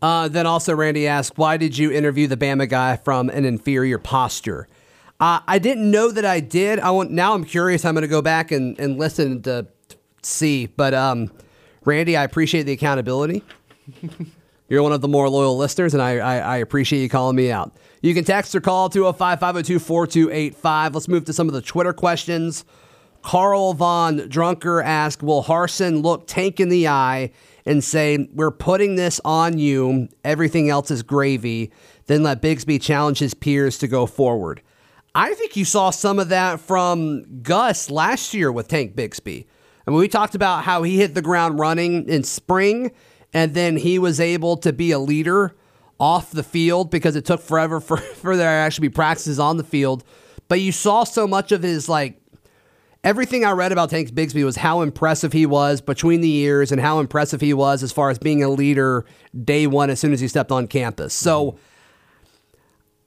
Uh, 0.00 0.28
then 0.28 0.46
also, 0.46 0.74
Randy 0.74 1.08
asked, 1.08 1.36
why 1.36 1.56
did 1.56 1.76
you 1.78 1.90
interview 1.90 2.28
the 2.28 2.36
Bama 2.36 2.68
guy 2.68 2.96
from 2.96 3.28
an 3.30 3.44
inferior 3.44 3.98
posture? 3.98 4.68
Uh, 5.20 5.40
I 5.46 5.58
didn't 5.58 5.90
know 5.90 6.10
that 6.10 6.24
I 6.24 6.40
did. 6.40 6.80
I 6.80 6.90
want 6.90 7.10
now. 7.10 7.34
I'm 7.34 7.44
curious. 7.44 7.84
I'm 7.84 7.94
going 7.94 8.02
to 8.02 8.08
go 8.08 8.22
back 8.22 8.50
and, 8.50 8.78
and 8.80 8.98
listen 8.98 9.42
to 9.42 9.66
see. 10.22 10.66
But 10.66 10.94
um, 10.94 11.30
Randy, 11.84 12.16
I 12.16 12.24
appreciate 12.24 12.64
the 12.64 12.72
accountability. 12.72 13.42
You're 14.68 14.82
one 14.82 14.92
of 14.92 15.02
the 15.02 15.08
more 15.08 15.28
loyal 15.28 15.56
listeners, 15.56 15.92
and 15.92 16.02
I, 16.02 16.16
I, 16.16 16.36
I 16.38 16.56
appreciate 16.56 17.02
you 17.02 17.08
calling 17.08 17.36
me 17.36 17.52
out. 17.52 17.72
You 18.00 18.14
can 18.14 18.24
text 18.24 18.54
or 18.54 18.60
call 18.60 18.88
205 18.88 19.38
502 19.38 19.78
4285. 19.78 20.94
Let's 20.94 21.08
move 21.08 21.24
to 21.26 21.32
some 21.32 21.48
of 21.48 21.54
the 21.54 21.62
Twitter 21.62 21.92
questions. 21.92 22.64
Carl 23.22 23.72
Von 23.74 24.28
Drunker 24.28 24.82
asked 24.82 25.22
Will 25.22 25.42
Harsin 25.44 26.02
look 26.02 26.26
Tank 26.26 26.60
in 26.60 26.68
the 26.68 26.88
eye 26.88 27.30
and 27.64 27.82
say, 27.82 28.28
We're 28.34 28.50
putting 28.50 28.96
this 28.96 29.20
on 29.24 29.58
you, 29.58 30.08
everything 30.24 30.68
else 30.68 30.90
is 30.90 31.02
gravy, 31.02 31.70
then 32.06 32.22
let 32.22 32.42
Bigsby 32.42 32.80
challenge 32.80 33.18
his 33.18 33.32
peers 33.32 33.78
to 33.78 33.88
go 33.88 34.06
forward? 34.06 34.60
I 35.14 35.34
think 35.34 35.56
you 35.56 35.64
saw 35.64 35.90
some 35.90 36.18
of 36.18 36.30
that 36.30 36.58
from 36.60 37.42
Gus 37.42 37.88
last 37.88 38.34
year 38.34 38.50
with 38.50 38.66
Tank 38.66 38.96
Bigsby. 38.96 39.46
I 39.86 39.90
mean, 39.90 40.00
we 40.00 40.08
talked 40.08 40.34
about 40.34 40.64
how 40.64 40.82
he 40.82 40.96
hit 40.96 41.14
the 41.14 41.22
ground 41.22 41.60
running 41.60 42.08
in 42.08 42.24
spring, 42.24 42.90
and 43.32 43.54
then 43.54 43.76
he 43.76 43.98
was 43.98 44.18
able 44.18 44.56
to 44.58 44.72
be 44.72 44.90
a 44.90 44.98
leader 44.98 45.54
off 46.00 46.32
the 46.32 46.42
field 46.42 46.90
because 46.90 47.14
it 47.14 47.24
took 47.24 47.40
forever 47.40 47.80
for, 47.80 47.98
for 47.98 48.36
there 48.36 48.48
to 48.48 48.66
actually 48.66 48.88
be 48.88 48.94
practices 48.94 49.38
on 49.38 49.56
the 49.56 49.64
field. 49.64 50.02
But 50.48 50.60
you 50.60 50.72
saw 50.72 51.04
so 51.04 51.28
much 51.28 51.52
of 51.52 51.62
his 51.62 51.88
like 51.88 52.20
everything 53.04 53.44
I 53.44 53.52
read 53.52 53.70
about 53.70 53.90
Tank 53.90 54.10
Bigsby 54.10 54.44
was 54.44 54.56
how 54.56 54.80
impressive 54.80 55.32
he 55.32 55.46
was 55.46 55.80
between 55.80 56.22
the 56.22 56.28
years 56.28 56.72
and 56.72 56.80
how 56.80 56.98
impressive 56.98 57.40
he 57.40 57.54
was 57.54 57.82
as 57.82 57.92
far 57.92 58.10
as 58.10 58.18
being 58.18 58.42
a 58.42 58.48
leader 58.48 59.04
day 59.44 59.66
one 59.66 59.90
as 59.90 60.00
soon 60.00 60.12
as 60.12 60.20
he 60.20 60.28
stepped 60.28 60.50
on 60.50 60.66
campus. 60.66 61.14
So 61.14 61.58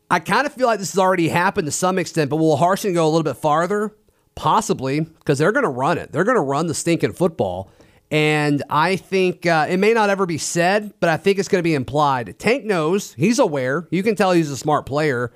I 0.09 0.19
kind 0.19 0.47
of 0.47 0.53
feel 0.53 0.67
like 0.67 0.79
this 0.79 0.91
has 0.91 0.99
already 0.99 1.27
happened 1.27 1.65
to 1.65 1.71
some 1.71 1.99
extent, 1.99 2.29
but 2.29 2.37
will 2.37 2.57
Harsin 2.57 2.93
go 2.93 3.05
a 3.05 3.09
little 3.09 3.23
bit 3.23 3.35
farther? 3.35 3.93
Possibly, 4.35 5.01
because 5.01 5.37
they're 5.37 5.51
going 5.51 5.63
to 5.63 5.69
run 5.69 5.97
it. 5.97 6.11
They're 6.11 6.23
going 6.23 6.37
to 6.37 6.41
run 6.41 6.67
the 6.67 6.73
stinking 6.73 7.13
football. 7.13 7.71
And 8.09 8.63
I 8.69 8.95
think 8.95 9.45
uh, 9.45 9.67
it 9.69 9.77
may 9.77 9.93
not 9.93 10.09
ever 10.09 10.25
be 10.25 10.37
said, 10.37 10.93
but 11.01 11.09
I 11.09 11.17
think 11.17 11.39
it's 11.39 11.49
going 11.49 11.59
to 11.59 11.63
be 11.63 11.73
implied. 11.73 12.39
Tank 12.39 12.63
knows, 12.63 13.13
he's 13.13 13.39
aware. 13.39 13.87
You 13.91 14.01
can 14.03 14.15
tell 14.15 14.31
he's 14.31 14.49
a 14.49 14.55
smart 14.55 14.85
player. 14.85 15.33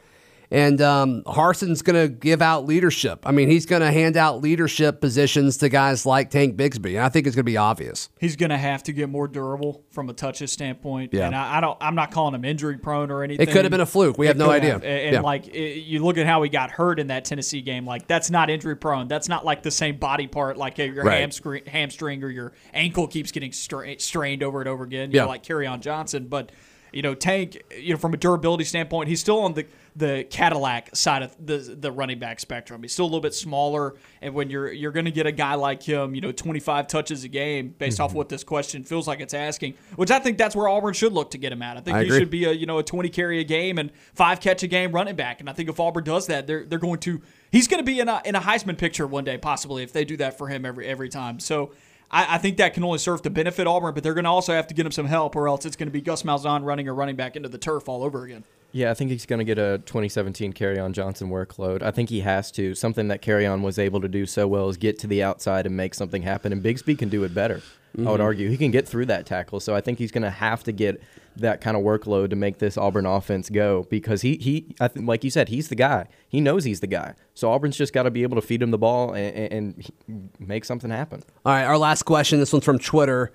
And 0.52 0.82
um, 0.82 1.24
Harsin's 1.26 1.82
going 1.82 1.96
to 1.96 2.14
give 2.14 2.42
out 2.42 2.66
leadership. 2.66 3.22
I 3.26 3.32
mean, 3.32 3.48
he's 3.50 3.66
going 3.66 3.82
to 3.82 3.90
hand 3.92 4.18
out 4.18 4.42
leadership 4.42 5.00
positions 5.00 5.56
to 5.60 5.70
guys 5.70 6.06
like 6.06 6.30
Tank 6.30 6.58
Bigsby. 6.58 6.96
And 6.96 7.00
I 7.06 7.08
think 7.10 7.26
it's 7.26 7.38
going 7.38 7.46
to 7.46 7.50
be 7.52 7.56
obvious. 7.56 8.10
He's 8.20 8.36
going 8.36 8.50
to 8.50 8.58
have 8.58 8.84
to 8.84 8.92
get 8.92 9.08
more 9.08 9.30
durable 9.30 9.86
from 9.92 10.10
a 10.10 10.14
touches 10.14 10.52
standpoint. 10.52 11.14
Yeah. 11.14 11.28
And 11.28 11.36
I, 11.36 11.58
I 11.58 11.62
don't. 11.62 11.78
I'm 11.80 11.96
not 11.96 12.12
calling 12.12 12.36
him 12.36 12.44
injury 12.44 12.78
prone 12.78 13.12
or 13.12 13.24
anything. 13.24 13.48
It 13.48 13.54
could 13.54 13.64
have 13.64 13.72
been 13.72 13.80
a 13.80 13.86
fluke. 13.86 14.18
We 14.18 14.26
It 14.28 14.32
have 14.32 14.38
no 14.38 14.52
idea. 14.52 14.74
have. 14.74 14.84
And, 14.84 14.92
and 15.00 15.14
Yeah. 15.14 15.22
like 15.22 15.48
it, 15.48 15.84
you 15.84 16.04
look 16.04 16.18
at 16.18 16.28
how 16.28 16.44
he 16.44 16.50
got 16.50 16.70
hurt 16.70 17.00
in 17.00 17.08
that 17.08 17.24
Tennessee 17.24 17.62
game. 17.62 17.86
Like 17.86 18.08
that's 18.08 18.30
not 18.30 18.50
injury 18.50 18.76
prone. 18.76 19.08
That's 19.08 19.30
not 19.30 19.46
like 19.46 19.64
the 19.64 19.72
same 19.72 19.96
body 19.98 20.28
part. 20.28 20.58
Like 20.58 20.78
your 20.78 21.06
Right. 21.06 21.22
hamstring, 21.22 21.64
hamstring 21.66 22.24
or 22.26 22.30
your 22.30 22.52
ankle 22.74 23.08
keeps 23.08 23.32
getting 23.32 23.54
stra- 23.54 23.98
strained 24.02 24.44
over 24.44 24.60
and 24.60 24.68
over 24.68 24.84
again. 24.84 25.12
You 25.12 25.16
Yeah. 25.16 25.22
know, 25.24 25.30
like 25.30 25.44
Kerryon 25.44 25.80
Johnson. 25.80 26.28
But 26.28 26.52
you 26.92 27.02
know, 27.02 27.16
Tank. 27.16 27.62
You 27.80 27.94
know, 27.94 27.98
from 27.98 28.14
a 28.14 28.18
durability 28.18 28.66
standpoint, 28.66 29.08
he's 29.08 29.22
still 29.22 29.40
on 29.40 29.54
the 29.54 29.66
the 29.96 30.26
Cadillac 30.30 30.96
side 30.96 31.22
of 31.22 31.36
the 31.46 31.58
the 31.58 31.92
running 31.92 32.18
back 32.20 32.40
spectrum. 32.40 32.82
He's 32.82 32.94
still 32.94 33.06
a 33.06 33.08
little 33.08 33.20
bit 33.22 33.34
smaller, 33.34 33.96
and 34.22 34.34
when 34.34 34.50
you're 34.50 34.72
you're 34.72 34.92
going 34.92 35.06
to 35.06 35.12
get 35.12 35.26
a 35.26 35.32
guy 35.32 35.56
like 35.56 35.84
him, 35.84 36.16
you 36.16 36.22
know, 36.22 36.32
25 36.32 36.88
touches 36.88 37.24
a 37.24 37.28
game 37.28 37.76
based 37.78 37.98
Mm-hmm. 37.98 38.04
off 38.04 38.14
what 38.14 38.30
this 38.30 38.44
question 38.44 38.84
feels 38.84 39.08
like 39.08 39.20
it's 39.20 39.34
asking, 39.34 39.74
which 39.98 40.12
I 40.12 40.20
think 40.20 40.38
that's 40.38 40.56
where 40.56 40.70
Auburn 40.70 40.94
should 40.94 41.12
look 41.14 41.32
to 41.32 41.38
get 41.38 41.52
him 41.52 41.62
at. 41.62 41.76
I 41.78 41.82
think 41.82 41.98
I 41.98 42.00
he 42.02 42.06
agree. 42.08 42.20
should 42.20 42.30
be 42.30 42.46
a 42.46 42.52
you 42.52 42.66
know 42.66 42.78
a 42.80 42.84
20 42.84 43.10
carry 43.10 43.40
a 43.40 43.44
game 43.44 43.78
and 43.78 43.92
five 44.14 44.40
catch 44.40 44.64
a 44.64 44.68
game 44.68 44.92
running 44.94 45.16
back, 45.16 45.40
and 45.42 45.50
I 45.50 45.54
think 45.54 45.68
if 45.70 45.80
Auburn 45.80 46.04
does 46.06 46.28
that, 46.28 46.48
they're 46.48 46.66
they're 46.66 46.80
going 46.80 47.00
to 47.00 47.22
he's 47.52 47.68
going 47.68 47.80
to 47.80 47.86
be 47.86 48.00
in 48.00 48.08
a 48.08 48.22
in 48.24 48.36
a 48.36 48.42
Heisman 48.42 48.78
picture 48.78 49.06
one 49.06 49.24
day 49.26 49.38
possibly 49.38 49.84
if 49.84 49.92
they 49.92 50.06
do 50.06 50.16
that 50.18 50.38
for 50.38 50.48
him 50.48 50.66
every 50.66 50.88
every 50.88 51.10
time. 51.10 51.40
So. 51.40 51.72
I, 52.12 52.36
I 52.36 52.38
think 52.38 52.58
that 52.58 52.74
can 52.74 52.84
only 52.84 53.00
serve 53.00 53.22
to 53.24 53.30
benefit 53.30 53.68
Auburn, 53.68 53.94
but 53.94 54.04
they're 54.04 54.14
going 54.14 54.26
to 54.26 54.30
also 54.30 54.54
have 54.54 54.68
to 54.68 54.74
get 54.74 54.86
him 54.86 54.92
some 54.92 55.06
help, 55.06 55.36
or 55.36 55.48
else 55.48 55.66
it's 55.66 55.76
going 55.76 55.88
to 55.88 55.94
be 55.94 56.02
Gus 56.02 56.24
Malzahn 56.24 56.64
running 56.64 56.88
or 56.88 56.94
running 56.94 57.16
back 57.16 57.36
into 57.36 57.50
the 57.50 57.58
turf 57.58 57.88
all 57.88 58.04
over 58.04 58.24
again. 58.24 58.44
Yeah, 58.74 58.90
I 58.90 58.94
think 58.94 59.12
he's 59.12 59.26
going 59.26 59.40
to 59.40 59.46
get 59.46 59.58
a 59.58 59.80
2017 59.80 60.54
Kerryon 60.54 60.94
Johnson 60.94 61.30
workload. 61.30 61.82
I 61.82 61.92
think 61.92 62.10
he 62.10 62.22
has 62.22 62.52
to. 62.52 62.74
Something 62.74 63.10
that 63.10 63.22
Kerryon 63.22 63.62
was 63.62 63.78
able 63.78 64.00
to 64.00 64.08
do 64.08 64.26
so 64.26 64.48
well 64.48 64.70
is 64.70 64.78
get 64.78 64.98
to 65.00 65.08
the 65.08 65.22
outside 65.24 65.66
and 65.66 65.76
make 65.76 65.94
something 65.94 66.22
happen. 66.22 66.54
And 66.54 66.64
Bigsby 66.64 66.98
can 66.98 67.10
do 67.10 67.24
it 67.24 67.34
better. 67.34 67.62
I 67.98 68.02
would 68.02 68.08
mm-hmm. 68.08 68.22
argue 68.22 68.50
he 68.50 68.56
can 68.56 68.72
get 68.72 68.88
through 68.88 69.08
that 69.08 69.26
tackle. 69.26 69.60
So 69.60 69.76
I 69.76 69.82
think 69.82 70.00
he's 70.00 70.12
going 70.12 70.24
to 70.24 70.30
have 70.30 70.64
to 70.64 70.72
get 70.72 71.02
that 71.36 71.62
kind 71.62 71.78
of 71.78 71.84
workload 71.84 72.30
to 72.30 72.36
make 72.36 72.60
this 72.60 72.78
Auburn 72.78 73.06
offense 73.06 73.50
go 73.50 73.86
because 73.90 74.22
he 74.22 74.38
he 74.38 74.76
I 74.80 74.88
think 74.88 75.08
like 75.08 75.24
you 75.24 75.30
said 75.30 75.50
he's 75.50 75.70
the 75.70 75.76
guy. 75.76 76.08
He 76.28 76.42
knows 76.42 76.64
he's 76.64 76.80
the 76.80 76.88
guy. 76.88 77.14
So 77.34 77.52
Auburn's 77.52 77.78
just 77.78 77.94
got 77.94 78.04
to 78.04 78.12
be 78.12 78.24
able 78.24 78.36
to 78.36 78.42
feed 78.42 78.62
him 78.62 78.72
the 78.72 78.78
ball 78.78 79.14
and, 79.14 79.36
and, 79.36 79.92
and 80.08 80.30
make 80.40 80.66
something 80.66 80.90
happen. 80.90 81.24
All 81.46 81.54
right, 81.54 81.64
our 81.64 81.78
last 81.78 82.04
question. 82.04 82.40
This 82.40 82.54
one's 82.54 82.66
from 82.66 82.80
Twitter, 82.80 83.32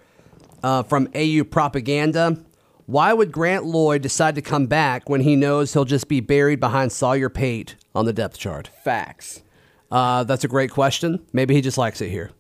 uh, 0.63 0.83
from 0.83 1.09
AU 1.15 1.45
Propaganda. 1.45 2.39
Why 2.87 3.13
would 3.13 3.33
Grant 3.33 3.65
Loy 3.65 3.99
decide 3.99 4.37
to 4.37 4.43
come 4.43 4.67
back 4.67 5.09
when 5.09 5.23
he 5.23 5.35
knows 5.35 5.73
he'll 5.73 5.85
just 5.85 6.07
be 6.07 6.21
buried 6.21 6.61
behind 6.61 6.93
Sawyer 6.93 7.29
Pate 7.29 7.75
on 7.97 8.05
the 8.05 8.13
depth 8.13 8.39
chart? 8.39 8.71
Facts. 8.85 9.43
Uh, 9.91 10.23
that's 10.23 10.45
a 10.45 10.49
great 10.49 10.71
question. 10.71 11.25
Maybe 11.33 11.55
he 11.55 11.61
just 11.61 11.79
likes 11.79 12.01
it 12.01 12.11
here. 12.11 12.31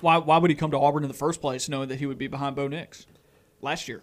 Why, 0.00 0.18
why 0.18 0.38
would 0.38 0.50
he 0.50 0.56
come 0.56 0.70
to 0.70 0.78
Auburn 0.78 1.02
in 1.02 1.08
the 1.08 1.14
first 1.14 1.40
place 1.40 1.68
knowing 1.68 1.88
that 1.88 1.98
he 1.98 2.06
would 2.06 2.18
be 2.18 2.28
behind 2.28 2.54
Bo 2.54 2.68
Nix 2.68 3.06
last 3.60 3.88
year? 3.88 4.02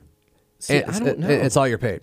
See, 0.59 0.77
And- 0.77 0.91
I 0.91 0.99
don't 0.99 1.19
know. 1.19 1.27
and- 1.27 1.41
and 1.43 1.51
Sawyer 1.51 1.77
Pate. 1.77 2.01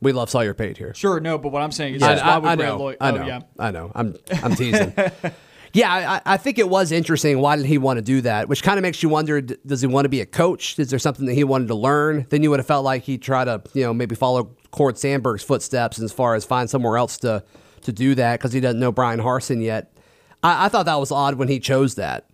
We 0.00 0.12
love 0.12 0.30
Sawyer 0.30 0.52
Pate 0.54 0.76
here. 0.76 0.92
Sure, 0.94 1.20
no, 1.20 1.38
but 1.38 1.52
what 1.52 1.62
I'm 1.62 1.70
saying 1.70 1.94
is, 1.94 2.02
I, 2.02 2.16
why 2.16 2.20
I- 2.20 2.38
would 2.38 2.48
I 2.48 2.56
Grant 2.56 2.72
know. 2.72 2.84
Loy? 2.84 2.96
I 3.00 3.10
oh, 3.10 3.16
know. 3.16 3.26
yeah. 3.26 3.40
I 3.58 3.70
know. 3.70 3.92
I'm 3.94 4.16
I'm 4.42 4.54
teasing. 4.56 4.92
yeah, 5.72 6.20
I, 6.26 6.34
I 6.34 6.36
think 6.38 6.58
it 6.58 6.68
was 6.68 6.90
interesting. 6.90 7.38
Why 7.38 7.56
did 7.56 7.66
he 7.66 7.78
want 7.78 7.98
to 7.98 8.02
do 8.02 8.20
that? 8.22 8.48
Which 8.48 8.64
kind 8.64 8.78
of 8.78 8.82
makes 8.82 9.00
you 9.02 9.08
wonder: 9.08 9.40
Does 9.40 9.80
he 9.80 9.86
want 9.86 10.04
to 10.06 10.08
be 10.08 10.20
a 10.20 10.26
coach? 10.26 10.76
Is 10.78 10.90
there 10.90 10.98
something 10.98 11.26
that 11.26 11.34
he 11.34 11.44
wanted 11.44 11.68
to 11.68 11.76
learn? 11.76 12.26
Then 12.30 12.42
you 12.42 12.50
would 12.50 12.58
have 12.58 12.66
felt 12.66 12.84
like 12.84 13.04
he 13.04 13.16
tried 13.16 13.44
to, 13.44 13.62
you 13.74 13.84
know, 13.84 13.94
maybe 13.94 14.16
follow 14.16 14.56
Cord 14.72 14.98
Sandberg's 14.98 15.44
footsteps 15.44 16.00
as 16.00 16.12
far 16.12 16.34
as 16.34 16.44
find 16.44 16.68
somewhere 16.68 16.96
else 16.96 17.16
to 17.18 17.44
to 17.82 17.92
do 17.92 18.16
that 18.16 18.40
because 18.40 18.52
he 18.52 18.58
doesn't 18.58 18.80
know 18.80 18.90
Bryan 18.90 19.20
Harsin 19.20 19.62
yet. 19.62 19.96
I, 20.42 20.66
I 20.66 20.68
thought 20.68 20.86
that 20.86 20.98
was 20.98 21.12
odd 21.12 21.36
when 21.36 21.46
he 21.46 21.60
chose 21.60 21.94
that. 21.94 22.26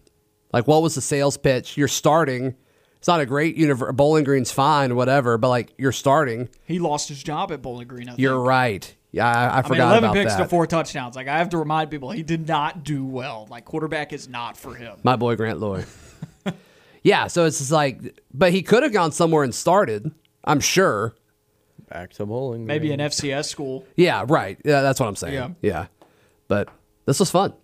Like, 0.54 0.66
what 0.66 0.80
was 0.82 0.94
the 0.94 1.02
sales 1.02 1.36
pitch? 1.36 1.76
You're 1.76 1.88
starting. 1.88 2.54
It's 2.98 3.08
not 3.08 3.20
a 3.20 3.26
great 3.26 3.56
universe. 3.56 3.92
Bowling 3.94 4.24
Green's 4.24 4.50
fine, 4.50 4.96
whatever, 4.96 5.38
but 5.38 5.48
like 5.48 5.72
you're 5.78 5.92
starting. 5.92 6.48
He 6.64 6.78
lost 6.78 7.08
his 7.08 7.22
job 7.22 7.52
at 7.52 7.62
Bowling 7.62 7.86
Green. 7.88 8.08
I 8.08 8.12
think. 8.12 8.20
You're 8.20 8.40
right. 8.40 8.92
Yeah, 9.12 9.26
I, 9.26 9.32
I 9.32 9.48
I 9.48 9.54
mean, 9.56 9.62
forgot 9.64 9.88
11 9.88 10.04
about 10.04 10.14
picks 10.14 10.32
that. 10.34 10.42
to 10.42 10.48
four 10.48 10.66
touchdowns. 10.66 11.16
Like 11.16 11.28
I 11.28 11.38
have 11.38 11.50
to 11.50 11.58
remind 11.58 11.90
people, 11.90 12.10
he 12.10 12.22
did 12.22 12.46
not 12.46 12.84
do 12.84 13.04
well. 13.04 13.46
Like 13.50 13.64
quarterback 13.64 14.12
is 14.12 14.28
not 14.28 14.56
for 14.56 14.74
him. 14.74 14.98
My 15.02 15.16
boy 15.16 15.36
Grant 15.36 15.60
Loy. 15.60 15.84
yeah, 17.02 17.26
so 17.28 17.44
it's 17.46 17.58
just 17.58 17.72
like, 17.72 18.20
but 18.34 18.52
he 18.52 18.62
could 18.62 18.82
have 18.82 18.92
gone 18.92 19.12
somewhere 19.12 19.44
and 19.44 19.54
started. 19.54 20.10
I'm 20.44 20.60
sure. 20.60 21.14
Back 21.88 22.12
to 22.14 22.26
bowling. 22.26 22.66
Maybe 22.66 22.88
green. 22.88 23.00
an 23.00 23.08
FCS 23.08 23.46
school. 23.46 23.86
Yeah, 23.96 24.24
right. 24.28 24.58
Yeah, 24.64 24.82
that's 24.82 25.00
what 25.00 25.08
I'm 25.08 25.16
saying. 25.16 25.34
Yeah. 25.34 25.48
Yeah, 25.62 25.86
but 26.48 26.68
this 27.06 27.18
was 27.20 27.30
fun. 27.30 27.54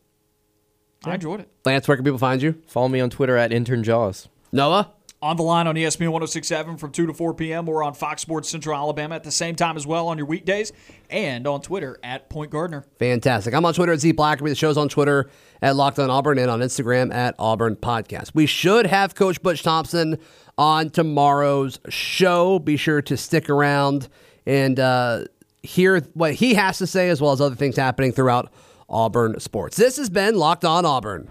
I 1.05 1.15
enjoyed 1.15 1.41
it. 1.41 1.49
Lance, 1.67 1.87
where 1.87 1.97
can 1.99 2.05
people 2.05 2.19
find 2.19 2.41
you? 2.41 2.55
Follow 2.67 2.89
me 2.89 3.01
on 3.01 3.11
Twitter 3.11 3.37
at 3.37 3.53
intern 3.53 3.83
jaws. 3.85 4.29
Noah. 4.53 4.93
On 5.25 5.39
the 5.39 5.43
line 5.43 5.67
on 5.67 5.75
ESPN 5.75 6.11
1067 6.13 6.77
from 6.77 6.91
2 6.93 7.07
to 7.07 7.15
4 7.15 7.33
p.m. 7.33 7.67
or 7.67 7.83
on 7.83 7.95
Fox 7.95 8.21
Sports 8.21 8.51
Central 8.51 8.77
Alabama 8.77 9.15
at 9.15 9.25
the 9.25 9.31
same 9.31 9.57
time 9.57 9.75
as 9.75 9.87
well 9.87 10.07
on 10.07 10.19
your 10.19 10.27
weekdays 10.27 10.71
and 11.09 11.47
on 11.47 11.63
Twitter 11.63 11.99
at 12.03 12.29
Point 12.29 12.51
Gardner. 12.51 12.85
Fantastic. 12.99 13.55
I'm 13.55 13.65
on 13.65 13.73
Twitter 13.73 13.93
at 13.95 14.01
Z 14.01 14.13
Blackerby. 14.13 14.51
The 14.51 14.55
show's 14.55 14.77
on 14.77 14.91
Twitter 14.91 15.31
at 15.63 15.77
Locked 15.77 15.99
On 15.99 16.11
Auburn 16.11 16.37
and 16.37 16.51
on 16.51 16.61
Instagram 16.61 17.11
at 17.11 17.35
Auburn 17.39 17.75
Podcast. 17.75 18.33
We 18.35 18.45
should 18.45 18.85
have 18.85 19.15
Coach 19.15 19.41
Butch 19.41 19.63
Thompson 19.63 20.19
on 20.59 20.91
tomorrow's 20.91 21.81
show. 21.89 22.59
Be 22.59 22.77
sure 22.77 23.01
to 23.01 23.17
stick 23.17 23.49
around 23.49 24.09
and 24.45 24.79
uh, 24.79 25.25
hear 25.63 26.03
what 26.13 26.35
he 26.35 26.53
has 26.53 26.77
to 26.77 26.87
say, 26.87 27.09
as 27.09 27.23
well 27.23 27.33
as 27.33 27.41
other 27.41 27.57
things 27.57 27.77
happening 27.77 28.13
throughout 28.13 28.53
Auburn 28.91 29.41
sports. 29.41 29.79
This 29.79 29.97
has 29.97 30.11
been 30.11 30.35
Locked 30.35 30.67
On 30.67 30.85
Auburn. 30.85 31.31